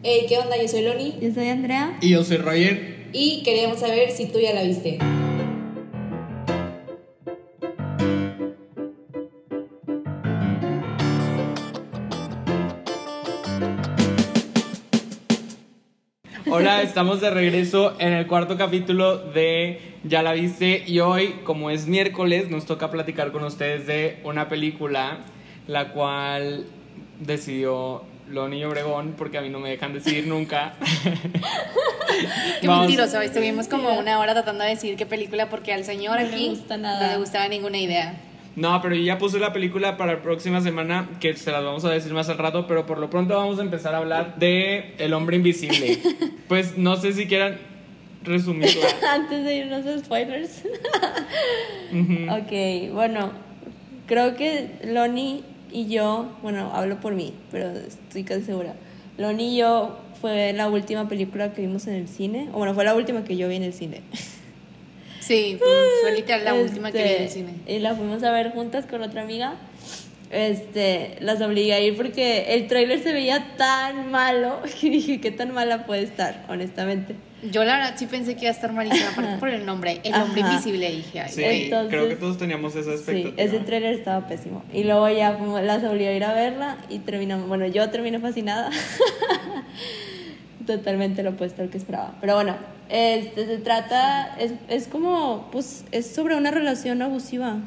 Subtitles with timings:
[0.00, 0.56] Hey, ¿qué onda?
[0.56, 1.98] Yo soy Loni Yo soy Andrea.
[2.00, 3.08] Y yo soy Roger.
[3.12, 5.00] y queríamos saber si tú ya la viste.
[16.48, 21.70] Hola, estamos de regreso en el cuarto capítulo de Ya la viste y hoy, como
[21.70, 25.24] es miércoles, nos toca platicar con ustedes de una película
[25.66, 26.66] la cual
[27.18, 30.74] decidió Loni Obregón porque a mí no me dejan decidir nunca.
[32.60, 36.16] Qué Vamos- mentiroso, estuvimos como una hora tratando de decir qué película porque al señor
[36.20, 37.06] No le aquí gusta nada.
[37.06, 38.20] no le gustaba ninguna idea.
[38.56, 41.84] No, pero yo ya puse la película para la próxima semana, que se las vamos
[41.84, 44.94] a decir más al rato, pero por lo pronto vamos a empezar a hablar de
[44.98, 45.98] El Hombre Invisible.
[46.48, 47.58] Pues no sé si quieran
[48.24, 48.86] resumirla.
[49.12, 50.62] Antes de irnos a spoilers.
[51.92, 52.32] Ujú.
[52.32, 53.32] ok, bueno,
[54.06, 58.74] creo que Loni y yo, bueno, hablo por mí, pero estoy casi segura.
[59.16, 62.84] Loni y yo fue la última película que vimos en el cine, o bueno, fue
[62.84, 64.02] la última que yo vi en el cine.
[65.20, 65.68] Sí, fue,
[66.02, 67.52] fue literal la última que vi en el Este, cine.
[67.66, 69.54] Y la fuimos a ver juntas con otra amiga.
[70.30, 75.30] Este, las obligué a ir porque el tráiler se veía tan malo que dije, ¿qué
[75.30, 77.14] tan mala puede estar, honestamente?
[77.52, 80.12] Yo la verdad sí pensé que iba a estar malísima, aparte por el nombre, el
[80.14, 80.50] hombre Ajá.
[80.54, 81.42] invisible, dije, ay, Sí.
[81.44, 83.42] Entonces- creo que todos teníamos esa Sí, expectativa.
[83.42, 84.64] ese tráiler estaba pésimo.
[84.72, 88.70] Y luego ya las obligué a ir a verla y terminamos, bueno, yo terminé fascinada.
[90.66, 92.16] Totalmente lo opuesto al que esperaba.
[92.20, 92.56] Pero bueno,
[92.90, 97.58] este se trata, es, es como, pues, es sobre una relación abusiva.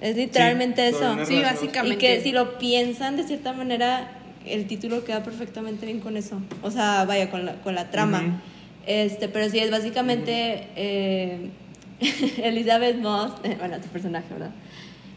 [0.00, 1.24] Es literalmente eso.
[1.24, 1.94] Sí, básicamente.
[1.94, 4.10] Y que si lo piensan de cierta manera,
[4.44, 6.40] el título queda perfectamente bien con eso.
[6.62, 8.40] O sea, vaya, con la, con la trama.
[8.86, 11.50] Este, pero sí, es básicamente eh,
[12.42, 14.50] Elizabeth Moss, bueno, tu personaje, ¿verdad?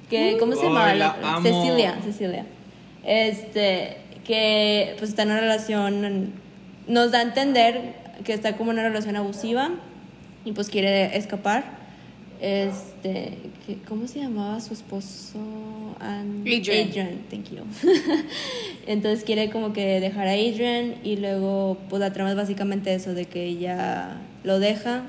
[0.09, 1.41] Que, ¿Cómo se llama?
[1.43, 2.45] Cecilia, Cecilia.
[3.05, 6.33] Este, que pues está en una relación,
[6.87, 9.69] nos da a entender que está como en una relación abusiva
[10.45, 11.78] y pues quiere escapar.
[12.41, 15.37] Este, que, ¿cómo se llamaba su esposo?
[15.99, 17.19] An- Adrian.
[17.29, 17.63] thank you.
[18.87, 23.13] Entonces quiere como que dejar a Adrian y luego pues la trama es básicamente eso
[23.13, 25.03] de que ella lo deja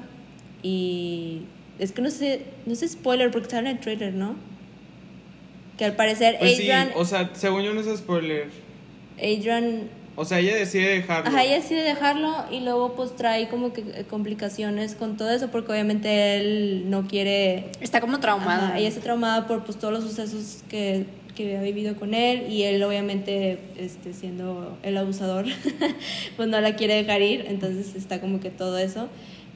[0.63, 1.43] y
[1.79, 4.35] es que no sé, no sé spoiler porque está en el trailer, ¿no?
[5.79, 8.49] Que al parecer Pues sí, Adrian, o sea, según yo no es spoiler.
[9.19, 11.28] Adrian O sea, ella decide dejarlo.
[11.28, 15.48] Ajá, ella decide dejarlo y luego pues trae como que eh, complicaciones con todo eso
[15.50, 17.71] porque obviamente él no quiere...
[17.81, 18.69] Está como traumada.
[18.69, 22.50] Ajá, ella está traumada por pues todos los sucesos que, que ha vivido con él
[22.50, 25.47] y él obviamente este, siendo el abusador
[26.37, 29.09] pues no la quiere dejar ir, entonces está como que todo eso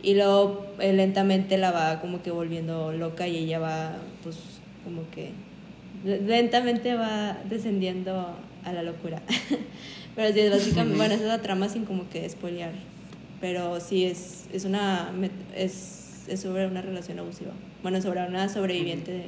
[0.02, 4.36] y luego eh, lentamente la va como que volviendo loca y ella va pues
[4.84, 5.32] como que
[6.04, 9.22] lentamente va descendiendo a la locura.
[10.16, 12.72] Pero sí, es básicamente, bueno, esa es la trama sin como que spoilear.
[13.40, 15.10] Pero sí, es, es una,
[15.56, 17.52] es, es sobre una relación abusiva.
[17.82, 19.24] Bueno, sobre una sobreviviente de,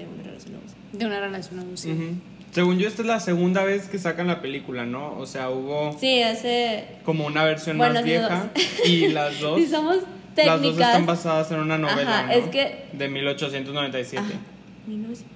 [0.00, 0.78] de una relación abusiva.
[0.92, 1.94] De una relación abusiva.
[1.94, 2.14] Ujú.
[2.52, 5.16] Según yo, esta es la segunda vez que sacan la película, ¿no?
[5.18, 6.84] O sea, hubo Sí, hace...
[7.04, 8.50] como una versión Bueno, más vieja
[8.84, 9.58] y las dos.
[9.58, 10.88] Si somos Las dos técnicas...
[10.88, 12.32] están basadas en una novela, Ajá, ¿no?
[12.34, 14.22] es que- De 1897.
[14.22, 14.38] Ajá,
[14.86, 15.26] 1900.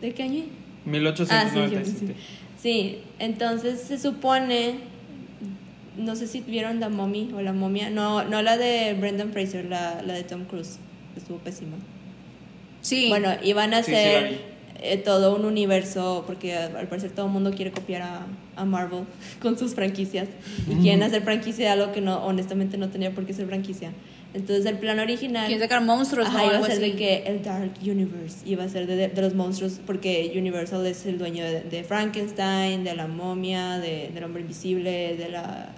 [0.00, 0.44] ¿De qué año?
[0.84, 1.80] 1897.
[1.80, 2.12] Ah, sí, Sí,
[3.18, 4.76] entonces se supone,
[5.96, 9.64] no sé si vieron la mommy o la momia, no, no la de Brendan Fraser,
[9.64, 10.78] la, la de Tom Cruise,
[11.16, 11.76] estuvo pésima.
[12.80, 13.08] Sí.
[13.08, 14.40] Bueno, iban a Sí, sí hacer
[14.80, 18.64] eh, todo un universo, porque al al parecer todo el mundo quiere copiar a, a
[18.64, 19.04] Marvel
[19.42, 20.28] con sus franquicias
[20.68, 23.90] y quieren hacer franquicia de algo que no, honestamente no tenía por qué ser franquicia.
[24.34, 25.46] Entonces el plan original...
[25.46, 28.86] Quieren sacar monstruos, Ajá, iba a ser de que el Dark Universe iba a ser
[28.86, 33.78] de, de los monstruos, porque Universal es el dueño de, de Frankenstein, de la momia,
[33.78, 35.68] de, del hombre invisible, de la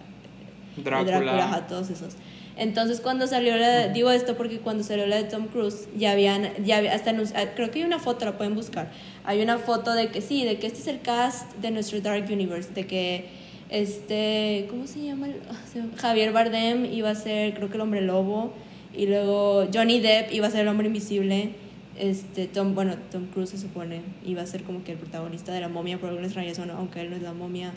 [0.76, 1.44] de Drácula.
[1.44, 2.14] ajá, todos esos.
[2.56, 6.50] Entonces cuando salió la, digo esto porque cuando salió la de Tom Cruise ya habían,
[6.64, 8.90] ya había- hasta ah, creo que hay una foto, la pueden buscar.
[9.24, 12.26] Hay una foto de que sí, de que este es el cast de nuestro Dark
[12.30, 13.24] Universe, de que
[13.70, 15.26] este, ¿cómo se llama?
[15.28, 18.52] el- ah, se llama- Javier Bardem iba a ser, creo que el hombre lobo,
[18.96, 21.50] y luego Johnny Depp iba a ser el hombre invisible.
[21.98, 25.60] Este, Tom, bueno, Tom Cruise se supone iba a ser como que el protagonista de
[25.60, 27.72] la momia por alguna extraña razón, aunque él no es la momia.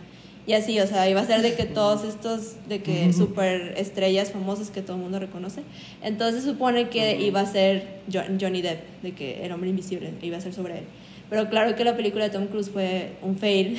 [0.47, 4.31] Y así, o sea, iba a ser de que todos estos, de que super estrellas
[4.31, 5.61] famosas que todo el mundo reconoce.
[6.01, 10.13] Entonces se supone que iba a ser Jo- Johnny Depp, de que el hombre invisible,
[10.21, 10.83] iba a ser sobre él.
[11.29, 13.77] Pero claro que la película de Tom Cruise fue un fail.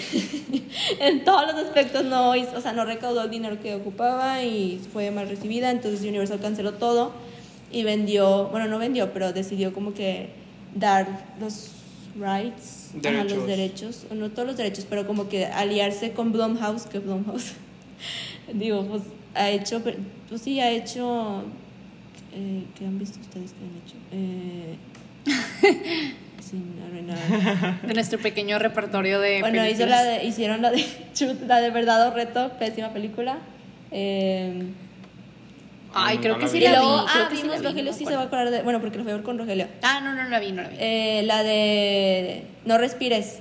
[1.00, 4.81] en todos los aspectos no, hizo- o sea, no recaudó el dinero que ocupaba y
[4.93, 5.71] fue mal recibida.
[5.71, 7.12] Entonces Universal canceló todo
[7.73, 10.29] y vendió, bueno, no vendió, pero decidió como que
[10.75, 11.71] dar los
[12.21, 13.33] rights, Derechos.
[13.39, 17.53] los derechos, o no todos los derechos, pero como que aliarse con Blumhouse, que Blumhouse
[18.53, 19.03] Digo, pues
[19.35, 19.97] ha hecho, pues
[20.43, 21.43] sí, ha hecho.
[22.35, 23.97] Eh, ¿Qué han visto ustedes que han hecho?
[24.12, 24.77] Eh,
[26.40, 27.81] sin arruinar.
[27.82, 30.05] De nuestro pequeño repertorio de Bueno, hizo películas.
[30.05, 30.85] la de- hicieron la de,
[31.46, 33.38] la de Verdad o Reto, pésima película.
[33.90, 34.62] Eh,
[35.94, 36.76] Ay, No, creo no que sí la vi.
[36.76, 38.25] luego, creo ah, que sí vimos la vi, no Rogelio, me sí se va a
[38.26, 38.62] acordar de.
[38.62, 39.67] Bueno, porque lo fue a ver con Rogelio.
[39.82, 40.76] Ah, no, no la vi, no la vi.
[40.79, 43.38] Eh, la de No Respires,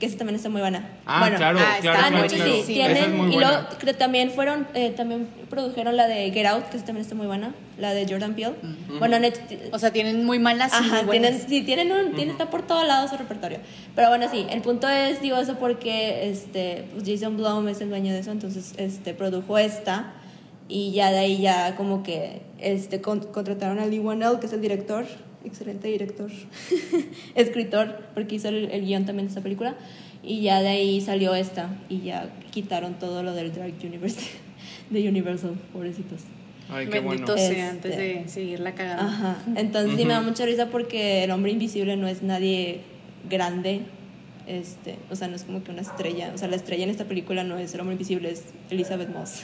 [0.00, 0.88] que esa también está muy buena.
[1.06, 2.52] Ah, bueno, claro, ah, claro, claro, sí, claro.
[2.52, 3.50] sí, sí, Esa tienen, es muy y buena.
[3.52, 7.14] luego creo también fueron, eh, también produjeron la de Get Out, que esa también está
[7.14, 8.54] muy buena, la de Jordan Peele.
[8.98, 9.38] Bueno, net-
[9.72, 12.62] O sea, tienen muy malas y Ajá, muy tienen, sí, tienen un, tienen, está por
[12.66, 13.58] todos lados su repertorio.
[13.94, 17.90] Pero bueno, sí, el punto es, digo eso porque este, pues Jason Blum es el
[17.90, 20.14] dueño de eso, entonces este, produjo esta
[20.68, 24.52] y ya de ahí ya como que este, con- contrataron a Lee Wanell, que es
[24.52, 25.04] el director,
[25.44, 26.30] excelente director,
[27.34, 29.76] escritor, porque hizo el, el guion también de esta película,
[30.22, 34.20] y ya de ahí salió esta y ya quitaron todo lo del Dark Universe
[34.90, 36.20] de Universal, pobrecitos.
[36.72, 37.36] Ay, qué Bendito bueno.
[37.36, 37.62] sea, Este.
[37.62, 39.02] antes de seguirla cagando.
[39.02, 39.38] Ajá.
[39.56, 42.82] Entonces sí me da mucha risa porque el hombre invisible no es nadie
[43.28, 43.80] grande.
[44.46, 46.30] Este, o sea, no es como que una estrella.
[46.32, 49.42] O sea, la estrella en esta película no es el hombre invisible, es Elizabeth Moss.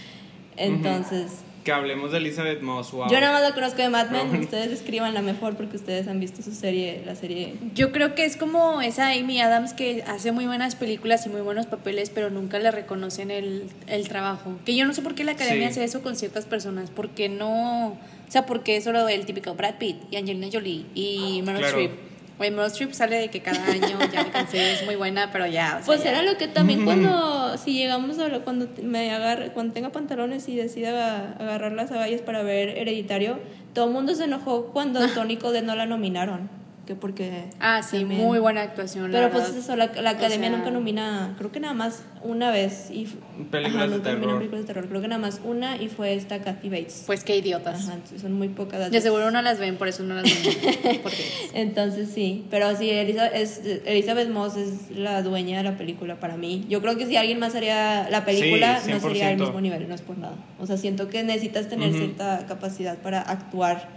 [0.56, 1.30] Entonces,
[1.64, 3.08] Que hablemos de Elizabeth Moss, wow.
[3.10, 4.38] yo nada más la conozco de Mad Men.
[4.38, 7.54] Ustedes escriban la mejor porque ustedes han visto su serie, la serie.
[7.74, 11.40] Yo creo que es como esa Amy Adams que hace muy buenas películas y muy
[11.40, 14.52] buenos papeles, pero nunca le reconocen el, el trabajo.
[14.66, 15.72] Que yo no sé por qué la academia Sí.
[15.80, 17.96] hace eso con ciertas personas, porque no, o
[18.28, 21.78] sea, porque es solo el típico Brad Pitt y Angelina Jolie y Meryl Claro.
[21.78, 22.13] Streep.
[22.38, 25.46] Oye, Meryl Streep sale de que cada año ya me cansé, es muy buena, pero
[25.46, 26.10] ya, o sea, Pues ya.
[26.10, 30.48] era lo que también cuando, si llegamos a lo, cuando me agarre, cuando tenga pantalones
[30.48, 33.38] y decida aga- agarrar las agallas para ver Hereditario,
[33.72, 36.48] todo el mundo se enojó cuando Tony Collette no la nominaron.
[36.86, 37.44] Que porque.
[37.60, 39.10] Ah, sí, también- muy buena actuación.
[39.10, 39.58] la Pero pues verdad.
[39.58, 42.90] eso, la, la academia sea- nunca nomina, creo que nada más una vez.
[42.90, 43.06] Y,
[43.50, 44.36] Películas de terror.
[44.38, 44.88] películas de terror.
[44.88, 47.04] Creo que nada más una y fue esta Kathy Bates.
[47.06, 47.88] Pues qué idiotas.
[47.88, 51.00] Ajá, son muy pocas las De seguro no las ven, por eso no las ven.
[51.54, 56.36] Entonces sí, pero sí, Elisa- es- Elizabeth Moss es la dueña de la película para
[56.36, 56.64] mí.
[56.68, 59.40] Yo creo que si alguien más haría la película, Sí, no sería el 100%.
[59.46, 60.34] mismo nivel, no es por nada.
[60.60, 63.88] O sea, siento que necesitas tener cierta capacidad para actuar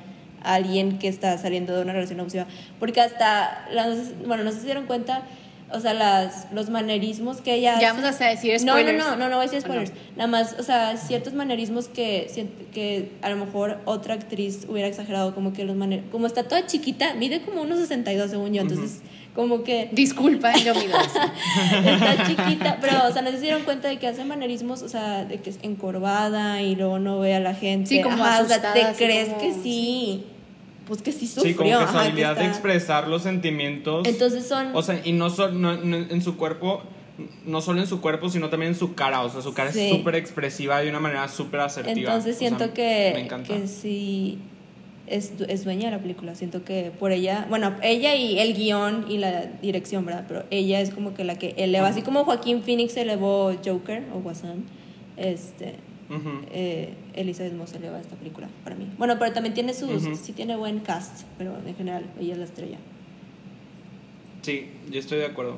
[0.44, 2.46] alguien que está saliendo de una relación abusiva.
[2.80, 5.24] Porque hasta, la- no sé si- bueno, no sé si se dieron cuenta,
[5.72, 8.98] o sea, las, los manerismos que ella ya hace- vamos a decir no, no, spoilers.
[9.06, 9.86] no, no, no voy a decir ¿O no?
[9.86, 9.94] spoilers.
[10.16, 12.32] Nada más, o sea, ciertos manerismos que,
[12.74, 16.66] que a lo mejor otra actriz hubiera exagerado, como que los maner como está toda
[16.66, 19.02] chiquita, mide como unos 62 según yo, entonces
[19.38, 20.82] como que Disculpa, yo mi
[21.86, 25.24] está chiquita, pero o sea, no se dieron cuenta de que hace manerismos, o sea,
[25.24, 27.88] de que es encorvada y luego no ve a la gente.
[27.88, 30.26] Sí, como Ajá, o sea, asustada, te crees como- que sí.
[30.88, 31.52] Pues que sí sufrió.
[31.52, 34.08] Sí, como que su ajá, que habilidad de expresar los sentimientos.
[34.08, 36.82] Entonces son O sea, y no solo en su cuerpo,
[37.46, 39.22] no solo en su cuerpo, sino también en su cara.
[39.22, 39.82] O sea, su cara Sí.
[39.82, 41.94] es súper expresiva de una manera súper asertiva.
[42.12, 43.54] Entonces O siento sea, que, Me encanta.
[43.54, 44.40] que sí
[45.08, 46.36] es, es dueña de la película.
[46.36, 50.26] Siento que por ella, bueno, ella y el guion y la dirección, ¿verdad?
[50.28, 54.20] Pero ella es como que la que eleva, así como Joaquín Phoenix elevó Joker o
[54.20, 54.66] Guasón,
[55.18, 55.76] este,
[56.52, 58.88] eh, Elizabeth Moss eleva esta película para mí.
[58.98, 60.16] Bueno, pero también tiene sus, Ujú.
[60.16, 62.78] sí tiene buen cast, pero en general ella es la estrella.
[64.42, 65.58] Sí, yo estoy de acuerdo.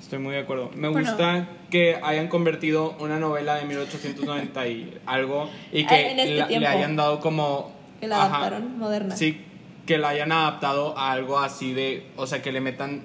[0.00, 0.70] Estoy muy de acuerdo.
[0.74, 1.06] Me Bueno.
[1.08, 6.36] gusta que hayan convertido una novela de 1890 y algo y que Ah, en este
[6.36, 7.78] la- le hayan dado como...
[8.00, 9.16] Que la ajá, adaptaron moderna.
[9.16, 9.40] Sí,
[9.86, 12.06] que la hayan adaptado a algo así de...
[12.16, 13.02] O sea, que le metan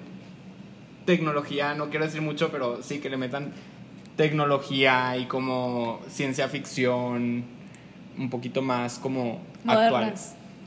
[1.04, 3.52] tecnología, no quiero decir mucho, pero sí, que le metan
[4.16, 7.44] tecnología y como ciencia ficción
[8.18, 10.14] un poquito más como actual.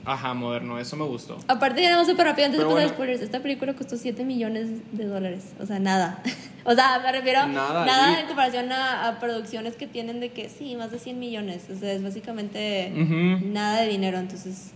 [0.06, 1.38] Ajá, moderno, eso me gustó.
[1.48, 2.96] Aparte, ya no súper rápido antes de Pero pasar bueno.
[2.96, 3.22] spoilers.
[3.22, 5.44] Esta película costó 7 millones de dólares.
[5.62, 6.24] O sea, nada.
[6.64, 10.32] o sea, me refiero Nada, nada y- en comparación a, a producciones que tienen de
[10.32, 11.64] que sí, más de 100 millones.
[11.70, 12.92] O sea, es básicamente
[13.44, 14.18] nada de dinero.
[14.20, 14.72] Entonces,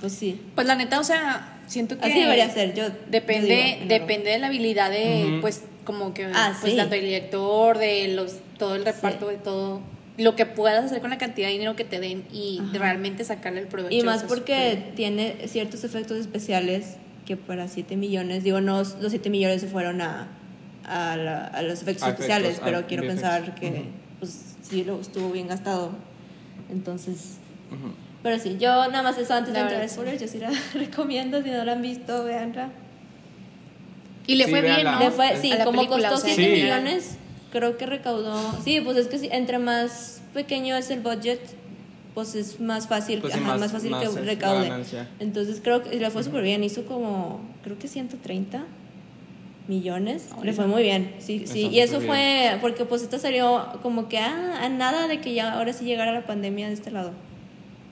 [0.00, 0.40] pues sí.
[0.54, 2.74] Pues la neta, o sea, siento que Así debería ser.
[2.74, 6.76] Yo Depende, digo, depende de la habilidad de, pues, como que, Ah, pues, sí.
[6.76, 9.80] tanto el director, de los, todo el reparto, de todo,
[10.18, 12.78] lo que puedas hacer con la cantidad de dinero que te den y Ajá.
[12.78, 13.94] realmente sacarle el provecho.
[13.94, 16.96] Y más porque tiene ciertos efectos especiales
[17.26, 20.28] que para 7 millones, digo, no los 7 millones se fueron a,
[20.84, 23.14] a, la- a los efectos A especiales, efectos, pero quiero VFX.
[23.14, 23.84] pensar que
[24.20, 25.90] pues sí lo estuvo bien gastado.
[26.70, 27.34] Entonces,
[28.22, 30.50] pero sí, yo nada más eso antes La de entrar a spoilers, yo sí la
[30.74, 32.70] recomiendo, si no la han visto, veanla.
[34.26, 34.84] Y le Sí, fue bien.
[34.84, 34.98] ¿no?
[34.98, 36.62] Le fue, sí, como película, costó o sea, 7 Sí.
[36.62, 37.16] millones,
[37.52, 38.38] creo que recaudó.
[38.64, 41.40] Sí, pues es que entre más pequeño es el budget,
[42.14, 44.72] pues es más fácil, Pues sí, ajá, más- más, fácil más que la recaude.
[45.20, 48.64] Entonces creo que le fue súper bien, hizo como, creo que 130.
[49.68, 50.28] millones.
[50.38, 51.66] Oh, Le fue muy bien, sí, sí.
[51.72, 52.06] Y eso bien.
[52.08, 55.84] fue porque pues esta salió como que ah, a nada de que ya ahora sí
[55.84, 57.10] llegara la pandemia de este lado.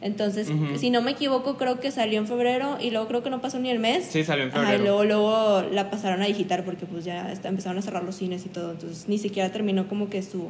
[0.04, 0.78] Entonces, Ujú.
[0.78, 3.58] si no me equivoco, creo que salió en febrero y luego creo que no pasó
[3.58, 4.04] ni el mes.
[4.04, 4.84] Sí, salió en Ajá, y febrero.
[4.84, 8.44] luego, luego la pasaron a digitar porque pues ya está- empezaron a cerrar los cines
[8.44, 8.72] y todo.
[8.72, 10.48] Entonces ni siquiera terminó como que su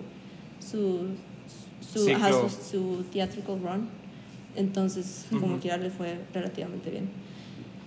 [0.59, 1.07] su
[1.81, 3.89] su, ajá, su, su theatrical run.
[4.57, 5.59] Entonces, como Ujú.
[5.61, 7.09] quiera le fue relativamente bien.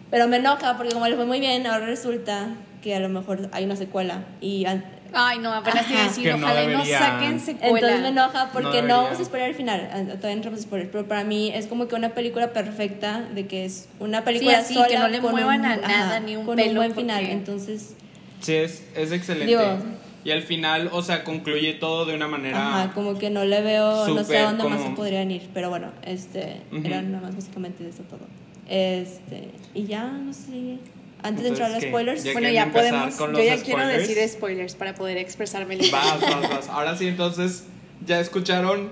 [0.09, 3.49] Pero me enoja porque como le fue muy bien, ahora resulta que a lo mejor
[3.51, 4.65] hay una secuela y
[5.13, 6.09] Ay, no, apenas iba a Ajá.
[6.09, 6.99] decir, Que no ojalá y no deberían.
[7.01, 7.75] saquen secuela.
[7.77, 8.95] entonces me enoja porque no, debería.
[8.97, 9.89] vamos a esperar el final.
[9.91, 13.21] Ah, Todavía no entramos a spoiler, pero para mí es como que una película perfecta
[13.33, 15.87] de que es una película así, sola que no le con muevan un, a ajá,
[15.87, 17.19] nada, ni un con pelo, un buen final.
[17.19, 17.95] porque- Entonces,
[18.41, 19.47] Sí, es, es excelente.
[19.47, 19.77] Digo-
[20.23, 22.57] y al final, o sea, concluye todo de una manera...
[22.83, 25.49] ajá, como que no le veo, no sé a dónde más como- se podrían ir,
[25.53, 26.85] pero bueno, este, Ujú.
[26.85, 28.19] era nada más básicamente de eso todo.
[28.67, 30.79] Este, y ya, no sé,
[31.27, 33.15] antes de entrar a los spoilers, Ya Bueno, ya podemos.
[33.15, 34.07] con Yo ya quiero spoilers.
[34.07, 35.91] decir spoilers para poder expresarme libre.
[35.91, 36.67] Vas, vas, vas.
[36.69, 37.65] Ahora sí, entonces,
[38.05, 38.89] ya escucharon,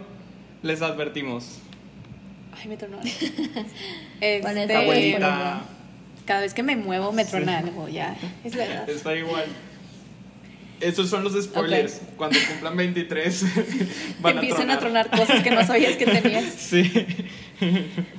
[0.62, 1.60] les advertimos.
[2.58, 2.98] Ay, me tronó.
[2.98, 3.08] Con
[4.22, 5.62] Este, Abuelita,
[6.25, 8.15] cada vez que me muevo me trona algo, ya.
[8.44, 8.89] Es la edad.
[8.89, 9.46] está igual.
[10.82, 12.01] Esos son los spoilers.
[12.18, 13.44] Cuando cumplan 23,
[14.20, 16.46] van Empiezan a tronar cosas que no sabías que tenías.
[16.46, 16.92] Sí.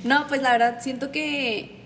[0.03, 1.76] No, pues la verdad siento que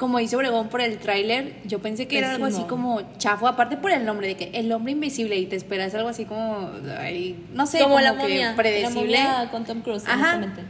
[0.00, 3.76] como dice Obregón por el tráiler, yo pensé que era algo así como chafo, aparte
[3.76, 7.36] por el nombre de que el hombre invisible y te esperas algo así como ay,
[7.52, 9.18] no sé, como, como, la que momia, predecible.
[9.18, 10.36] la momia con Tom Cruise, Ajá.
[10.36, 10.62] honestamente.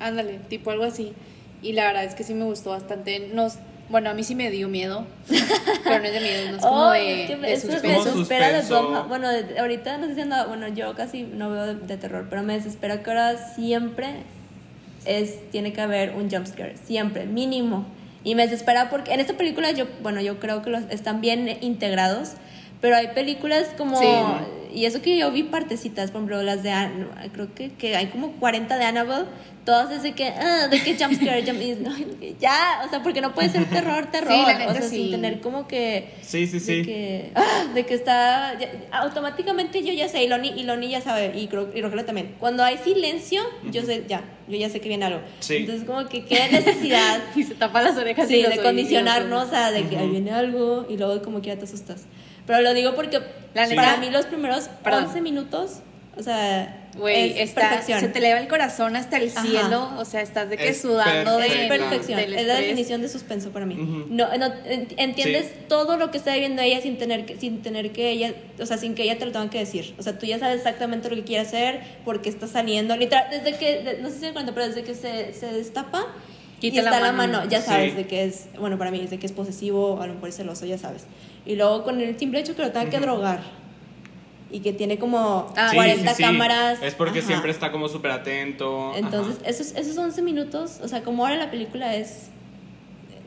[0.00, 1.12] Ándale, tipo algo así.
[1.62, 3.30] Y la verdad es que sí me gustó bastante.
[3.32, 3.54] Nos,
[3.88, 5.06] bueno, a mí sí me dio miedo,
[5.84, 7.94] pero no es de miedo, no es como Oh, de, es que de eso me
[7.94, 9.04] desespera.
[9.08, 12.26] Bueno, de- ahorita no sé si anda, bueno, yo casi no veo de, de terror,
[12.28, 14.24] pero me desespera que ahora siempre
[15.04, 17.86] es, tiene que haber un jump scare, siempre, mínimo.
[18.26, 21.58] Y me desespera porque en esta película yo, bueno, yo creo que los están bien
[21.60, 22.32] integrados,
[22.80, 23.98] pero hay películas como...
[23.98, 24.06] Sí.
[24.74, 26.70] Y eso que yo vi partecitas, por ejemplo, las de...
[27.32, 29.24] Creo que, que hay como 40 de Annabelle,
[29.64, 30.26] todas es de que...
[30.28, 31.62] ah, de que jump scare, jump...
[31.62, 31.96] y no,
[32.38, 34.32] ya, o sea, porque no puede ser terror, terror.
[34.34, 34.88] Sí, la o sea, sí.
[34.96, 36.10] sin tener como que...
[36.20, 36.82] Sí, sí, De sí.
[36.82, 38.58] que, ah, de que está.
[38.58, 42.04] ya- automáticamente yo ya sé, y Loni, y Loni ya sabe, y, creo, y Rogelio
[42.04, 42.34] también.
[42.38, 43.40] Cuando hay silencio,
[43.70, 45.20] yo sé, ya, yo ya sé que viene algo.
[45.40, 45.56] Sí.
[45.56, 47.20] Entonces, como que qué necesidad.
[47.34, 48.30] Y se tapa las orejas.
[48.30, 51.48] y Sí, los de condicionarnos a de que ahí viene algo y luego como que
[51.48, 52.04] ya te asustas.
[52.46, 53.18] Pero lo digo porque
[53.54, 55.04] La para neta- mí los primeros Perdón.
[55.06, 55.80] 11 minutos,
[56.16, 58.00] o sea, Güey, es está, perfección.
[58.00, 59.42] se te eleva el corazón hasta el Ajá.
[59.42, 63.02] cielo, o sea, estás de que Es sudando de, es perfección, del es la definición
[63.02, 63.74] de suspenso para mí.
[63.74, 64.06] Ujú.
[64.08, 65.52] No, no, en- entiendes Sí.
[65.68, 68.78] todo lo que está viviendo ella sin tener que, sin tener que ella, o sea,
[68.78, 69.94] sin que ella te lo tenga que decir.
[69.98, 73.58] O sea, tú ya sabes exactamente lo que quiere hacer, porque está saliendo, literal, desde
[73.58, 76.06] que, no sé si se cuenta, pero desde que se, se destapa
[76.62, 77.38] y Quita la está la mano.
[77.40, 77.96] mano, ya sabes Sí.
[77.98, 80.36] de que es, bueno, para mí es de que es posesivo, a lo mejor es
[80.36, 81.02] celoso, ya sabes.
[81.46, 83.40] Y luego con el simple hecho que lo tenga que drogar
[84.50, 86.22] y que tiene como Ah, Sí, 40 sí, sí.
[86.22, 86.82] cámaras.
[86.82, 87.28] Es porque ajá.
[87.28, 88.92] siempre está como súper atento.
[88.96, 89.48] Entonces, Ajá.
[89.50, 92.28] esos, esos 11 minutos, o sea, como ahora la película es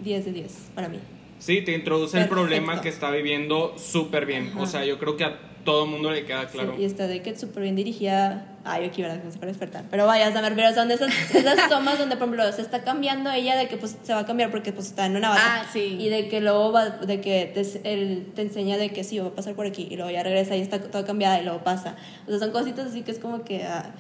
[0.04, 1.00] 10 de 10 para mí.
[1.40, 2.36] Sí, te introduce el Perfecto.
[2.36, 4.52] problema que está viviendo súper bien.
[4.56, 4.72] O Ajá.
[4.72, 6.74] sea, yo creo que a todo mundo le queda claro.
[6.76, 8.46] Sí, y está de que es súper bien dirigida.
[8.66, 9.22] Ay, aquí, ¿verdad?
[9.24, 9.86] No sé para despertar.
[9.90, 12.62] Pero vaya, o sea, me refiero, son de esas, esas tomas donde, por ejemplo, se
[12.62, 15.30] está cambiando ella de que pues se va a cambiar porque pues está en una
[15.30, 15.62] bata.
[15.62, 15.98] Ah, sí.
[16.00, 19.28] Y de que luego va, de que te, él te enseña de que sí, va
[19.28, 19.88] a pasar por aquí.
[19.90, 21.96] Y luego ya regresa y está toda cambiada y luego pasa.
[22.28, 23.92] O sea, son cositas así que es como que, ah,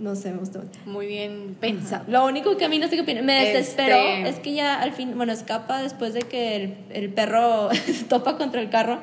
[0.00, 0.62] no sé, me gustó.
[0.86, 2.04] Muy bien pensado.
[2.08, 4.80] Lo único que a mí no sé qué opina, me desesperó Este- es que ya
[4.80, 7.68] al fin, bueno, escapa después de que el, el perro
[8.08, 8.98] topa contra el carro.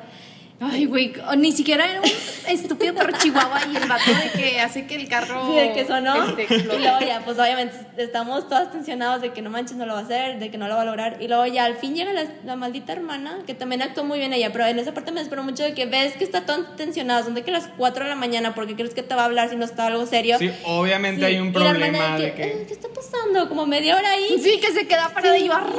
[0.60, 2.08] Ay, güey, ni siquiera era un
[2.48, 5.86] estúpido perro chihuahua y el vato de que hace que el carro Sí, de que
[5.86, 6.36] sonó.
[6.36, 9.92] este, y luego ya, pues obviamente estamos todas tensionados de que no manches, no lo
[9.94, 11.18] va a hacer, de que no lo va a lograr.
[11.20, 14.32] Y luego ya al fin llega la, la maldita hermana, que también actuó muy bien
[14.32, 17.22] ella, pero en esa parte me desesperó mucho de que ves que está todo tensionado,
[17.24, 19.50] son de que las 4 de la mañana, porque crees que te va a hablar
[19.50, 20.38] si no está algo serio.
[20.40, 22.64] Sí, obviamente Sí, hay un y la hermana problema de "Eh, que.
[22.66, 23.48] ¿Qué está pasando?
[23.48, 24.40] Como media hora ahí.
[24.42, 25.78] Sí, que se queda parado y yo arranco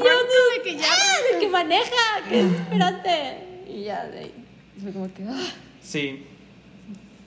[0.55, 0.85] de que ya.
[0.89, 1.33] ¡Ah!
[1.33, 3.65] De que maneja, que espérate.
[3.67, 4.33] Y ya, de ahí.
[4.81, 5.23] Fue como que.
[5.27, 5.47] ah.
[5.81, 6.25] Sí.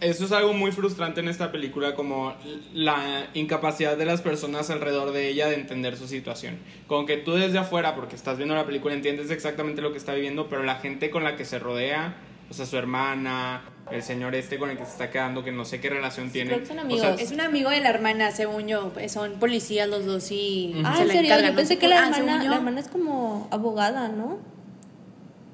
[0.01, 2.35] Eso es algo muy frustrante en esta película, como
[2.75, 6.59] la incapacidad de las personas alrededor de ella de entender su situación.
[6.89, 10.13] Como que tú desde afuera, porque estás viendo la película, entiendes exactamente lo que está
[10.13, 12.17] viviendo, pero la gente con la que se rodea,
[12.51, 15.65] o sea, su hermana, el señor este con el que se está quedando, que no
[15.65, 16.51] sé qué relación tiene.
[16.51, 17.03] creo que son o amigos.
[17.03, 18.89] sea, Es un amigo de la hermana, según yo.
[18.93, 20.83] pues, Son policías los dos y Ujú.
[20.85, 21.45] Ah, se en serio, encargan.
[21.45, 22.51] yo no pensé sé que la ah, hermana, yo.
[22.51, 24.39] la hermana es como abogada, ¿no?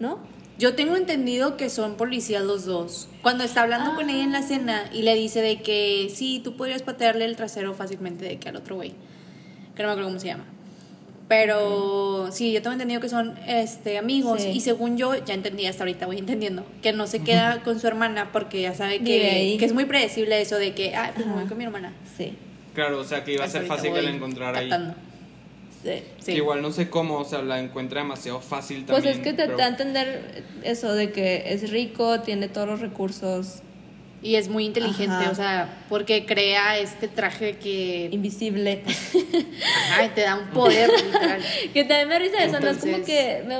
[0.00, 0.20] ¿No?
[0.58, 3.08] Yo tengo entendido que son policías los dos.
[3.22, 6.56] Cuando está hablando con ella en la cena y le dice de que sí, tú
[6.56, 8.92] podrías patearle el trasero fácilmente de que al otro güey.
[9.76, 10.44] Que no me acuerdo cómo se llama.
[11.28, 14.48] Pero sí, yo tengo entendido que son este, amigos Sí.
[14.48, 17.86] y según yo, ya entendí hasta ahorita, voy entendiendo, que no se queda con su
[17.86, 21.34] hermana porque ya sabe que, que es muy predecible eso de que, ah, pues me
[21.34, 21.92] voy con mi hermana.
[22.16, 22.32] Sí,
[22.74, 24.70] Claro, o sea que iba a Hasta ser fácil que la encontrara ahí.
[25.82, 26.02] Sí.
[26.26, 29.16] Que igual no sé cómo, o sea, la encuentra demasiado fácil Pues también.
[29.16, 32.80] es que te pero- da a entender eso de que es rico, tiene todos los
[32.80, 33.62] recursos,
[34.20, 35.30] Y es muy inteligente, Ajá.
[35.30, 38.82] o sea, porque crea este traje que invisible.
[39.90, 40.90] ajá, te da un poder
[41.72, 43.56] que también me risa eso, no es como que me,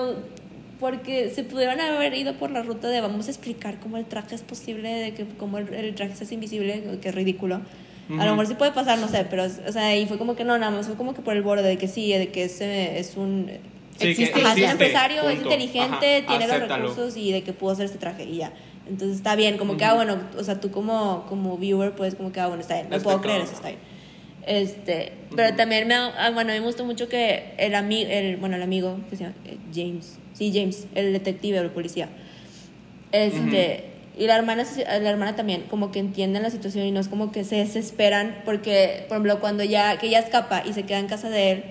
[0.81, 4.35] porque se pudieron haber ido por la ruta de vamos a explicar cómo el traje
[4.35, 7.61] es posible, de que cómo el, el traje hace invisible, que es ridículo.
[8.09, 8.23] A Ujú.
[8.25, 10.57] lo mejor sí puede pasar, no sé, pero, o sea, y fue como que no,
[10.59, 13.17] nada más fue como que por el borde de que sí, de que es, es
[13.17, 13.51] un...
[13.99, 14.41] Sí, existe.
[14.41, 15.51] Ajá, es un empresario, es punto.
[15.53, 16.89] inteligente, Ajá, tiene los acéptalo.
[16.89, 18.53] recursos y de que pudo hacer este traje y ya.
[18.89, 22.33] Entonces está bien, como que, ah, bueno, o sea, tú como, como viewer, pues como
[22.33, 23.81] que, ah, bueno, está bien, me puedo creer eso, está bien.
[24.47, 28.37] Este, pero también me, ah, bueno, a mí me gustó mucho que el amigo, el,
[28.39, 32.09] bueno, el amigo, que se llama Eh, James, sí, James, el detective o el policía,
[33.13, 33.85] este,
[34.19, 37.31] y la hermana, la hermana también, como que entienden la situación y no es como
[37.33, 41.07] que se desesperan, porque, por ejemplo, cuando ya, que ella escapa y se queda en
[41.07, 41.65] casa de él,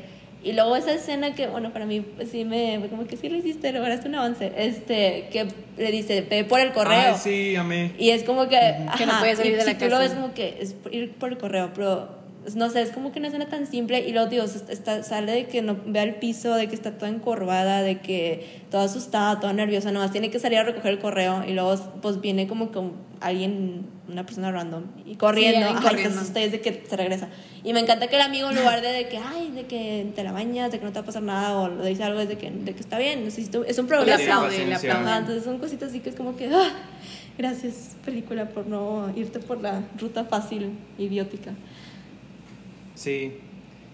[0.44, 3.28] y luego esa escena que, bueno, para mí pues, sí me, fue como que sí
[3.28, 7.16] lo hiciste, lograste un avance, este, que le dice, ve por el correo.
[7.16, 7.92] Ay, sí, amé.
[7.98, 8.58] Y es como que.
[8.98, 10.04] Que no ajá, puede salir y de la si tú lo casa.
[10.04, 12.17] ves como que es ir por el correo, pero
[12.56, 14.08] no sé, es como que una escena tan simple.
[14.08, 16.92] Y luego, digo, se- está, sale de que no ve al piso, de que está
[16.98, 19.92] toda encorvada, de que toda asustada, toda nerviosa.
[19.92, 21.44] Nomás tiene que salir a recoger el correo.
[21.48, 22.80] Y luego, pues viene como que
[23.20, 25.66] alguien, una persona random, y corriendo.
[25.68, 26.14] ajá, y corriendo.
[26.14, 27.28] se asusta y es de que se regresa.
[27.64, 30.24] Y me encanta que el amigo, en lugar de, de que, ay, de que te
[30.24, 32.30] la bañas, de que no te va a pasar nada, o le dice algo, es
[32.30, 34.18] de que, de que está bien, necesito- es un Le progreso.
[34.20, 35.18] tiene aplaude, le aplaude.
[35.18, 36.70] Entonces son cositas así que es como que, ah,
[37.38, 41.52] gracias película por no irte por la ruta fácil, idiótica.
[42.98, 43.34] Sí,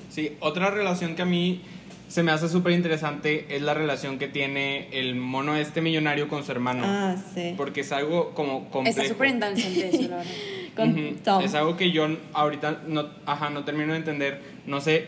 [0.10, 0.32] sí.
[0.40, 1.62] Otra relación que a mí
[2.08, 6.44] se me hace súper interesante es la relación que tiene el mono este millonario con
[6.46, 6.84] su hermano.
[6.86, 7.54] Ah, sí.
[7.58, 9.02] Porque es algo como complejo.
[9.02, 10.32] Está súper interesante eso, la verdad.
[10.76, 11.16] Con Ujú.
[11.24, 11.44] Tom.
[11.44, 14.42] Es algo que yo ahorita no, ajá, no termino de entender.
[14.66, 15.06] No sé.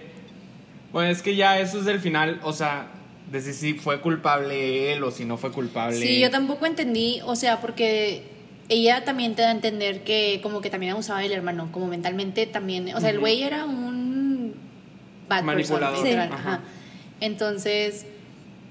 [0.94, 2.40] Bueno, es que ya eso es del final.
[2.44, 2.88] O sea,
[3.32, 5.98] de si sí fue culpable él o si no fue culpable.
[5.98, 8.24] Sí, yo tampoco entendí, o sea, porque
[8.70, 12.46] ella también te da a entender que como que también abusaba del hermano, como mentalmente
[12.46, 13.22] también, o sea, el Ujú.
[13.22, 13.82] güey era un
[15.30, 16.06] bad Manipulador.
[16.06, 16.14] Sí.
[16.14, 16.62] ajá.
[17.22, 18.06] Entonces,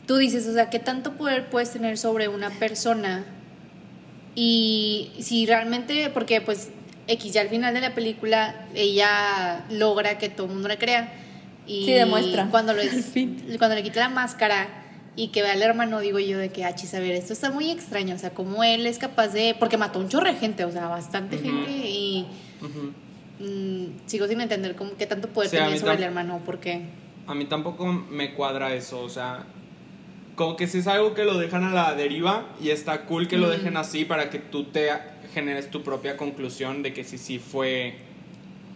[0.07, 3.25] tú dices, o sea, ¿qué tanto poder puedes tener sobre una persona?
[4.35, 6.71] Y si realmente, porque pues
[7.07, 11.12] X ya al final de la película ella logra que todo el mundo le crea
[11.67, 12.49] y Sí, demuestra.
[12.51, 13.12] cuando, lo es-
[13.59, 14.69] cuando le quita la máscara
[15.17, 17.51] y que ve al hermano, digo yo de que, ah, chis, a ver, esto está
[17.53, 20.64] muy extraño, o sea, cómo él es capaz de, porque mató un chorro de gente,
[20.64, 21.45] o sea, bastante Ujú.
[21.45, 22.27] gente y
[22.61, 22.93] Ujú.
[23.40, 26.83] Mm, sigo sin entender cómo, qué tanto poder Sí, tenía sobre el hermano, porque...
[27.27, 29.44] A mí tampoco me cuadra eso, o sea,
[30.35, 33.38] como que si es algo que lo dejan a la deriva y está cool que
[33.38, 33.51] lo Mm.
[33.51, 34.88] dejen así para que tú te
[35.33, 37.94] generes tu propia conclusión de que si sí fue,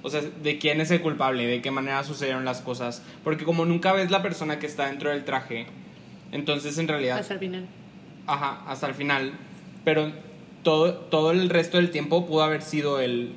[0.03, 3.65] o sea, de quién es el culpable, de qué manera sucedieron las cosas, porque como
[3.65, 5.67] nunca ves la persona que está dentro del traje,
[6.33, 7.67] entonces en realidad, Hasta el final.
[8.27, 9.33] ajá, hasta el final,
[9.85, 10.11] pero
[10.63, 13.33] todo, todo el resto del tiempo pudo haber sido el,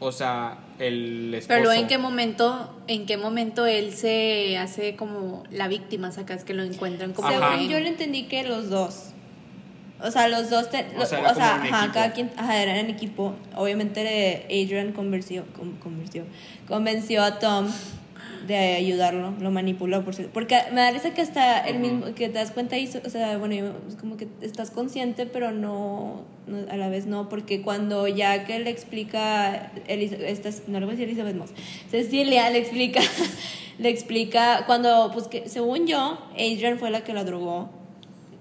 [0.00, 1.48] o sea, el esposo.
[1.48, 6.44] Pero luego en qué momento, en qué momento él se hace como la víctima, sacas
[6.44, 7.52] que lo encuentran como Ajá.
[7.54, 9.10] Según yo le entendí que los dos.
[10.00, 12.76] O sea, los dos, te- O lo- sea, o sea, ajá, cada quien, ajá, eran
[12.76, 13.34] en equipo.
[13.56, 16.24] Obviamente Adrian convenció, con- convenció,
[16.68, 17.68] convenció a Tom
[18.46, 22.28] de ayudarlo, lo manipuló por si- porque me da risa que hasta el mismo que
[22.28, 23.54] te das cuenta y o sea, bueno,
[23.88, 28.44] es como que estás consciente pero no, no- a la vez no, porque cuando ya
[28.44, 31.50] que le explica Elis- esta es- no le voy a decir Elizabeth Moss,
[31.90, 33.00] Cecilia le explica
[33.78, 37.70] le explica cuando pues que según yo Adrian fue la que la drogó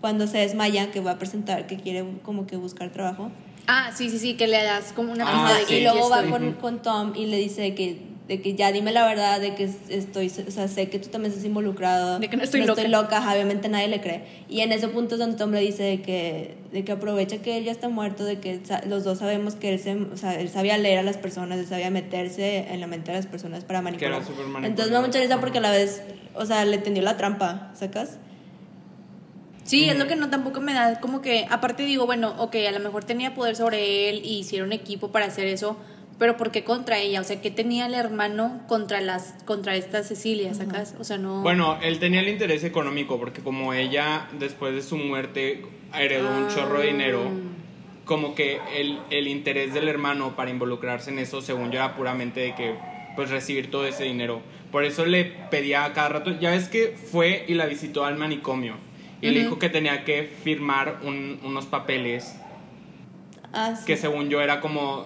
[0.01, 3.31] cuando se desmaya que va a presentar que quiere como que buscar trabajo.
[3.67, 5.67] Ah, sí, sí, sí, que le das como una Ah, pista de sí.
[5.69, 8.93] que y luego va con, con Tom y le dice que de que ya dime
[8.93, 12.37] la verdad de que estoy o sea sé que tú también estás involucrado De que
[12.37, 12.73] no estoy loca.
[12.81, 13.19] estoy loca.
[13.33, 14.23] obviamente nadie le cree.
[14.47, 17.57] Y en ese punto es donde Tom le dice de que de que aprovecha que
[17.57, 20.47] él ya está muerto de que los dos sabemos que él se o sea él
[20.49, 23.81] sabía leer a las personas él sabía meterse en la mente de las personas para
[23.81, 24.13] manipular.
[24.21, 26.01] era entonces me da mucha risa porque a la vez
[26.33, 28.19] o sea le tendió la trampa sacas
[29.65, 29.99] Sí, es Ujú.
[30.03, 33.05] lo que no tampoco me da como que, aparte digo, bueno, ok, a lo mejor
[33.05, 35.77] tenía poder sobre él y hicieron equipo para hacer eso,
[36.19, 37.21] pero ¿por qué contra ella?
[37.21, 40.95] O sea, ¿qué tenía el hermano contra las contra esta Cecilia, sacas?
[40.99, 44.97] O sea, no Bueno, él tenía el interés económico porque como ella después de su
[44.97, 47.21] muerte heredó un chorro de dinero,
[48.05, 52.39] como que el, el interés del hermano para involucrarse en eso, según yo, era puramente
[52.41, 52.75] de que
[53.15, 54.41] pues recibir todo ese dinero.
[54.71, 58.17] Por eso le pedía a cada rato, ya ves que fue y la visitó al
[58.17, 58.75] manicomio
[59.21, 62.35] y le dijo que tenía que firmar un- unos papeles
[63.53, 63.85] Ah, sí.
[63.85, 65.05] que según yo era como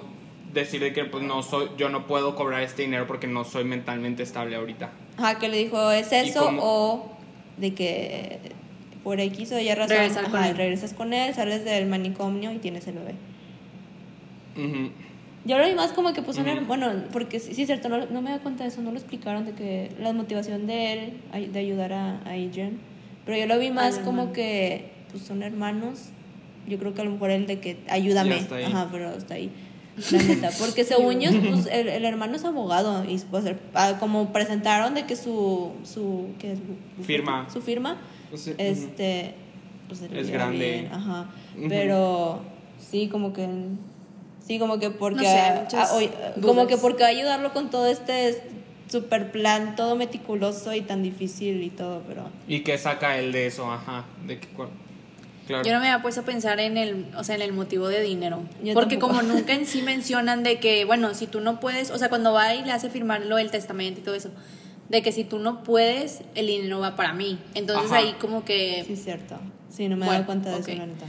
[0.53, 3.63] decir de que pues no soy yo no puedo cobrar este dinero porque no soy
[3.63, 4.89] mentalmente estable ahorita.
[5.17, 7.11] Ajá, que le dijo, ¿es eso o
[7.57, 8.39] de que
[9.03, 10.57] por X o Y razón Regresar con ajá, él.
[10.57, 13.15] regresas con él, sales del manicomio y tienes el bebé?
[14.55, 14.91] Ujú.
[15.45, 16.55] Yo lo vi más como que puso una...
[16.55, 16.65] Ujú.
[16.65, 18.97] Bueno, porque sí, sí es cierto, no, no me da cuenta de eso, no lo
[18.97, 21.13] explicaron de que la motivación de él
[21.53, 22.77] de ayudar a, a Adrian.
[23.25, 24.33] Pero yo lo vi más como hermano.
[24.33, 26.09] que pues son hermanos.
[26.67, 28.31] Yo creo que a lo mejor el de que ayúdame.
[28.31, 28.63] Ya está ahí.
[28.65, 29.49] Ajá, pero está ahí.
[30.11, 30.49] La neta.
[30.59, 33.03] Porque según yo, pues, el, el hermano es abogado.
[33.03, 35.71] Y pues, el- ah, como presentaron de que su.
[35.83, 36.59] su ¿qué es?
[36.59, 37.47] Bu- Firma.
[37.51, 37.97] Su firma.
[38.35, 38.55] Sí, ujú.
[38.59, 39.33] Este.
[39.87, 40.57] Pues Es grande.
[40.57, 41.27] bien, Ajá.
[41.69, 42.41] Pero
[42.79, 43.47] sí, como que.
[44.45, 45.23] Sí, como que porque.
[45.71, 48.41] No sé, como que porque va a ayudarlo con todo este
[48.89, 52.29] super plan, todo meticuloso y tan difícil y todo, pero.
[52.47, 53.71] ¿Y qué saca él de eso?
[53.71, 54.67] Ajá, de que cu-
[55.47, 55.63] claro.
[55.65, 58.01] Yo no me había puesto a pensar en el, o sea, en el motivo de
[58.03, 58.43] dinero.
[58.63, 59.19] Yo Porque tampoco.
[59.19, 62.33] como nunca en sí mencionan de que, bueno, si tú no puedes, o sea, cuando
[62.33, 64.29] va y le hace firmar lo del testamento y todo eso,
[64.89, 67.39] de que si tú no puedes, el dinero va para mí.
[67.55, 67.99] Entonces Ajá.
[68.01, 68.83] ahí como que...
[68.85, 69.37] Sí, es cierto.
[69.69, 71.05] Sí, no me he Bueno, dado cuenta de eso, la neta.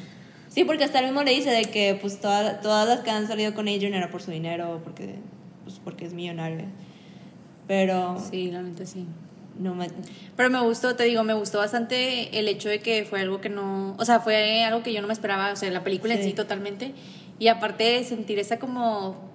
[0.49, 3.29] Sí, porque hasta el mismo le dice de que pues toda- todas las que han
[3.29, 5.17] salido con Adrian era por su dinero, porque,
[5.65, 6.65] pues, porque es millonario.
[7.67, 9.07] Pero Sí, la neta sí.
[9.59, 9.89] No me...
[10.37, 13.49] Pero me gustó, te digo, me gustó bastante el hecho de que fue algo que
[13.49, 16.21] no, o sea, fue algo que yo no me esperaba, o sea, la película en
[16.23, 16.29] Sí.
[16.31, 16.93] sí totalmente.
[17.39, 19.27] Y aparte de sentir esa como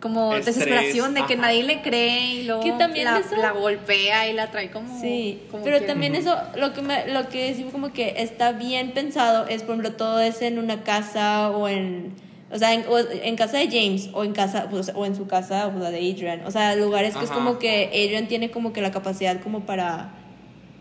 [0.00, 1.42] como Estrés, desesperación de que ajá.
[1.42, 5.00] nadie le cree y luego Que también la, eso- la golpea y la trae como
[5.00, 8.92] Sí, como pero también eso, lo que, me, lo que sí como que está bien
[8.92, 12.12] pensado es, por ejemplo, todo es en una casa o en,
[12.50, 15.26] o sea, en, o en casa de James o en casa, pues, o en su
[15.26, 16.46] casa o la de Adrian.
[16.46, 20.12] O sea, lugares que es como que Adrian tiene como que la capacidad como para,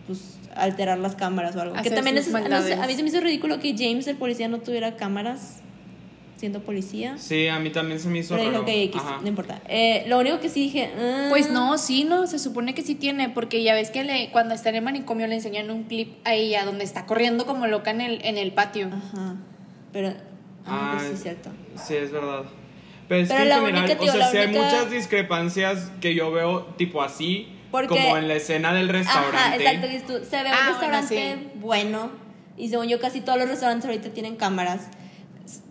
[0.06, 1.74] pues, alterar las cámaras o algo.
[1.74, 2.80] que Hacer también sus es, no sé, maldades.
[2.80, 5.62] a mí se me hizo ridículo que James, el policía, no tuviera cámaras
[6.38, 7.18] siendo policía.
[7.18, 8.66] Sí, a mí también se me hizo Pero raro.
[8.96, 9.20] Ajá.
[9.22, 9.60] no importa.
[9.68, 10.92] Eh, lo único que sí dije...
[10.98, 14.30] ah, Pues no, sí, no, se supone que sí tiene, porque ya ves que le,
[14.32, 17.68] cuando está en el manicomio le enseñan un clip a ella donde está corriendo como
[17.68, 18.88] loca en el, en el patio.
[18.88, 19.36] Ajá,
[19.92, 20.14] pero...
[20.68, 21.50] Ah, pues sí, es cierto.
[21.86, 22.44] Sí, es verdad.
[23.08, 25.92] Pero es Pero que en general, única, tío, o sea, sí hay única- muchas discrepancias
[26.02, 29.38] que yo veo tipo así, Porque- como en la escena del restaurante.
[29.38, 30.24] Ajá, exacto.
[30.26, 32.10] se ve Ah, un bueno, restaurante bueno,
[32.58, 34.88] y según yo casi todos los restaurantes ahorita tienen cámaras.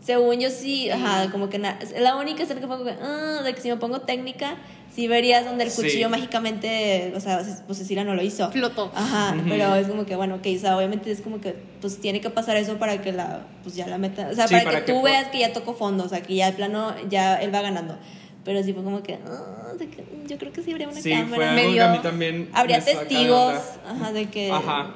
[0.03, 3.55] Según yo sí, ajá, como que na- la única escena que pongo que, ah, de
[3.55, 4.57] que si me pongo técnica,
[4.95, 5.83] sí verías donde el Sí.
[5.83, 8.51] cuchillo mágicamente, o sea, pues Cecilia no lo hizo.
[8.51, 8.91] Flotó.
[8.95, 12.21] Ajá, pero es como que, bueno, ok, o sea, obviamente es como que, pues tiene
[12.23, 14.79] que pasar eso para que la, pues ya la meta, o sea, Sí, para, para
[14.81, 17.37] que que tú veas que ya tocó fondo, o sea, que ya de plano, ya
[17.43, 17.99] él va ganando.
[18.45, 21.35] Pero sí fue como que, ah, que yo creo que sí habría una Sí, cámara.
[21.35, 23.55] fue algo que Medio- a mí también Habría testigos,
[23.87, 24.51] ajá, de que.
[24.53, 24.95] Ajá.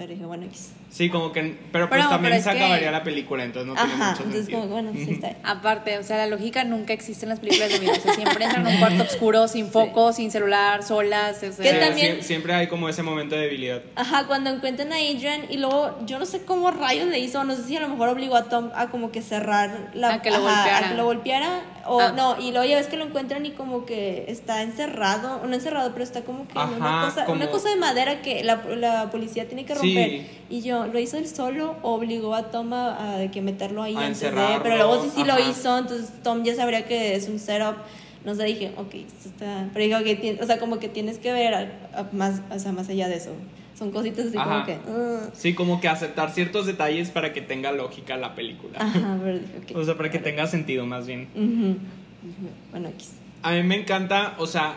[0.00, 0.70] Pero dije, bueno, X.
[0.88, 1.58] Sí, como que.
[1.70, 4.34] Pero pues Pero- también pero se que- acabaría la película, entonces no tiene mucho entonces
[4.46, 4.60] sentido.
[4.60, 5.38] como que, bueno, sí está bien.
[5.44, 7.92] Aparte, o sea, la lógica nunca existe en las películas de miedo.
[7.92, 11.36] O sea, siempre entran a un cuarto oscuro, sin foco, sin celular, solas.
[11.36, 13.82] O sea, ¿Qué Sí, también- sie- siempre hay como ese momento de debilidad.
[13.94, 17.54] Ajá, cuando encuentran a Adrian y luego yo no sé cómo rayos le hizo, no
[17.54, 20.30] sé si a lo mejor obligó a Tom a como que cerrar la A que
[20.30, 20.86] lo ajá, golpeara.
[20.86, 21.60] a que lo golpeara
[21.92, 22.12] o Ah.
[22.12, 25.90] no, y luego ya ves que lo encuentran y como que está encerrado, no encerrado,
[25.92, 28.62] pero está como que en una Ajá, cosa, como- una cosa de madera que la,
[28.76, 29.94] la policía tiene que Sí.
[29.96, 30.26] romper.
[30.48, 33.82] Y yo, ¿lo hizo él solo o obligó a Tom a, a de que meterlo
[33.82, 34.28] ahí A antes de?
[34.28, 35.50] encerrarlo, Pero luego sí sí lo ajá.
[35.50, 37.76] hizo, entonces Tom ya sabría que es un setup.
[38.24, 39.68] No sé, dije, ok, esto está.
[39.72, 42.70] Pero dije, ok, o sea, como que tienes que ver a- a más, o sea,
[42.70, 43.30] más allá de eso.
[43.80, 44.74] Son cositas así como que.
[44.86, 45.30] "Ah".
[45.32, 48.78] Sí, como que aceptar ciertos detalles para que tenga lógica la película.
[48.78, 49.18] Ajá,
[49.62, 49.74] ok.
[49.76, 51.28] O sea, para que tenga sentido más bien.
[51.34, 53.12] Dije, Bueno, X.
[53.42, 54.74] A mí me encanta, o sea,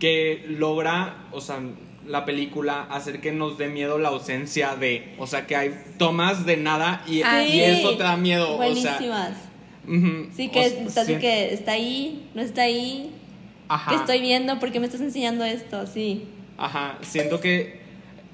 [0.00, 1.60] que logra, o sea,
[2.06, 6.44] la película hacer que nos dé miedo la ausencia de, o sea, que hay tomas
[6.46, 9.32] de nada y, y eso te da miedo, o sea, Buenísimas.
[10.36, 13.12] Sí, o que, sea, está sí, que está ahí, no está ahí.
[13.68, 14.58] ajá, ¿Qué estoy viendo?
[14.58, 15.86] ¿Por qué me estás enseñando esto?
[15.86, 16.24] Sí.
[16.58, 17.79] ajá, siento que,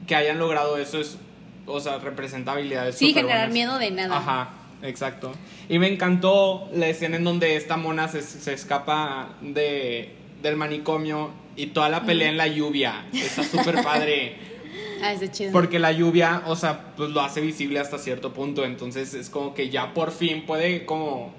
[0.07, 1.19] que hayan logrado eso es,
[1.67, 4.17] o sea, representa habilidades Sí, generar miedo de nada.
[4.17, 4.51] Ajá,
[4.83, 5.33] exacto.
[5.69, 11.31] Y me encantó la escena en donde esta mona se, se escapa de, del manicomio
[11.57, 13.07] y toda la pelea en la lluvia.
[13.13, 14.37] Está súper padre.
[15.03, 15.53] Ah, es chido.
[15.53, 18.65] Porque la lluvia, o sea, pues lo hace visible hasta cierto punto.
[18.65, 21.35] Entonces es como que ya por fin puede como...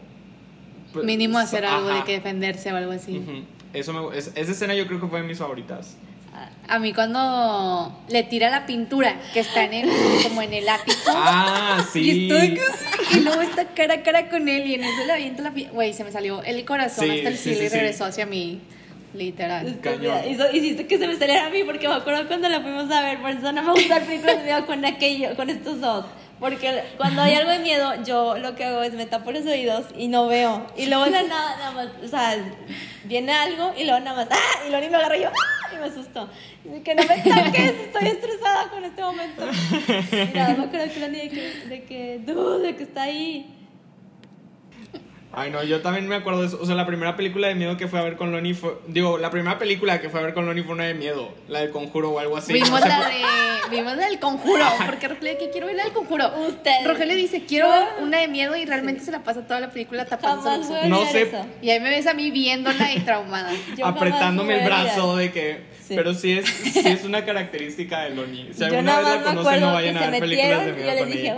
[0.94, 1.98] pues, Mínimo hacer algo ajá.
[2.00, 3.18] de que defenderse o algo así.
[3.18, 3.44] Ujú.
[3.74, 5.98] Eso me, es- esa escena yo creo que fue de mis favoritas.
[6.70, 9.90] A mí cuando le tira la pintura que está en el,
[10.24, 10.98] como en el ático.
[11.16, 12.30] Ah, Y, sí.
[12.30, 12.60] estoy,
[13.14, 15.68] y luego está cara a cara con él y en eso le avienta la pi-
[15.72, 17.76] Güey, se me salió el corazón Sí, hasta el sí, cielo sí, y sí.
[17.76, 18.60] regresó hacia mí
[19.14, 19.80] Literal.
[19.82, 20.20] Cañón.
[20.30, 23.02] Hizo- hiciste que se me saliera a mí porque me acuerdo cuando la fuimos a
[23.02, 26.06] ver, por eso no me gusta el película con aquello, con estos dos.
[26.40, 29.86] Porque cuando hay algo de miedo, yo lo que hago es me tapo los oídos
[29.98, 30.68] y no veo.
[30.78, 32.38] Y luego nada, nada más, o sea,
[33.06, 34.66] viene algo y luego nada más, ¡ah!
[34.66, 35.74] Y luego ni lo agarro y yo, ¡ah!
[35.74, 36.30] Y me asusto.
[36.64, 39.48] Y que no me toques, estoy estresada con este momento.
[40.12, 43.57] Y nada, me acuerdo que niña de que, de que, dude, de que está ahí.
[45.34, 46.58] Ay, no, yo también me acuerdo de eso.
[46.62, 48.80] O sea, la primera película de miedo que fue a ver con Lonnie fue.
[48.88, 51.30] Digo, la primera película que fue a ver con Lonnie fue una de miedo.
[51.48, 52.54] La del conjuro o algo así.
[52.54, 53.76] Vimos No sé la por- de.
[53.76, 54.64] Vimos la del conjuro.
[54.86, 56.32] Porque Rogelio que quiero ver la del conjuro.
[56.48, 56.86] Ustedes.
[56.88, 60.08] Rogelio dice, quiero ver una de miedo y realmente se la pasa toda la película
[60.10, 61.24] a No sé.
[61.24, 61.46] eso.
[61.62, 63.52] Y ahí me ves a mí viéndola y traumada.
[63.78, 65.78] Yo apretándome me el brazo de que.
[65.88, 65.96] Sí.
[65.96, 68.50] Pero sí es, sí es una característica de Lonnie.
[68.54, 70.66] Si Yo alguna vez la me conocen, acuerdo no vayan que a se ver películas
[70.66, 71.36] de miedo yo les con dije, ella.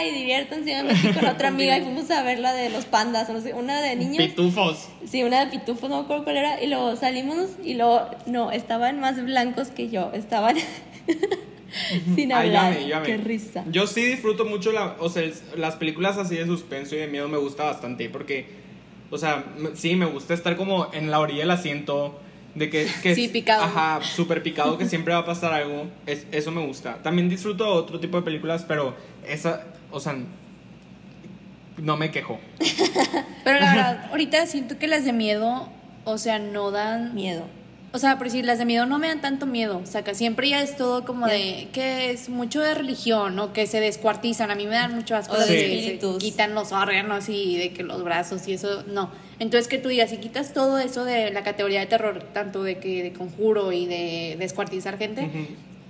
[0.00, 0.70] bye, diviértanse.
[0.72, 3.34] Yo me metí con otra amiga y fuimos a ver la de los pandas, o
[3.34, 4.18] no sé, una de niños.
[4.18, 4.88] Pitufos.
[5.06, 6.62] Sí, una de pitufos, no me acuerdo cuál era.
[6.62, 10.10] Y luego salimos y luego, no, estaban más blancos que yo.
[10.12, 10.56] Estaban
[12.14, 12.74] sin Ay, hablar.
[12.74, 13.06] llame, llame.
[13.06, 13.64] Qué risa.
[13.70, 15.22] Yo sí disfruto mucho la, o sea,
[15.56, 18.46] las películas así de suspenso y de miedo me gusta bastante porque,
[19.10, 22.18] o sea, sí, me gusta estar como en la orilla del asiento,
[22.54, 23.64] de que, que Sí, picado.
[23.64, 25.86] Ajá, súper picado, que siempre va a pasar algo.
[26.06, 27.02] Es, eso me gusta.
[27.02, 28.94] También disfruto otro tipo de películas, pero
[29.26, 30.16] esa, o sea,
[31.78, 32.38] no me quejo.
[33.44, 35.68] Pero la verdad, ahorita siento que las de miedo,
[36.04, 37.14] o sea, no dan.
[37.14, 37.44] Miedo.
[37.94, 39.78] O sea, por decir, las de miedo no me dan tanto miedo.
[39.82, 43.52] O sea, que siempre ya es todo como de que es mucho de religión o
[43.52, 44.50] que se descuartizan.
[44.50, 47.72] A mí me dan mucho asco O de que se quitan los órganos y de
[47.74, 48.82] que los brazos y eso.
[48.84, 49.10] No.
[49.38, 52.78] Entonces, que tú digas, si quitas todo eso de la categoría de terror, tanto de
[52.78, 55.28] que de conjuro y de descuartizar gente.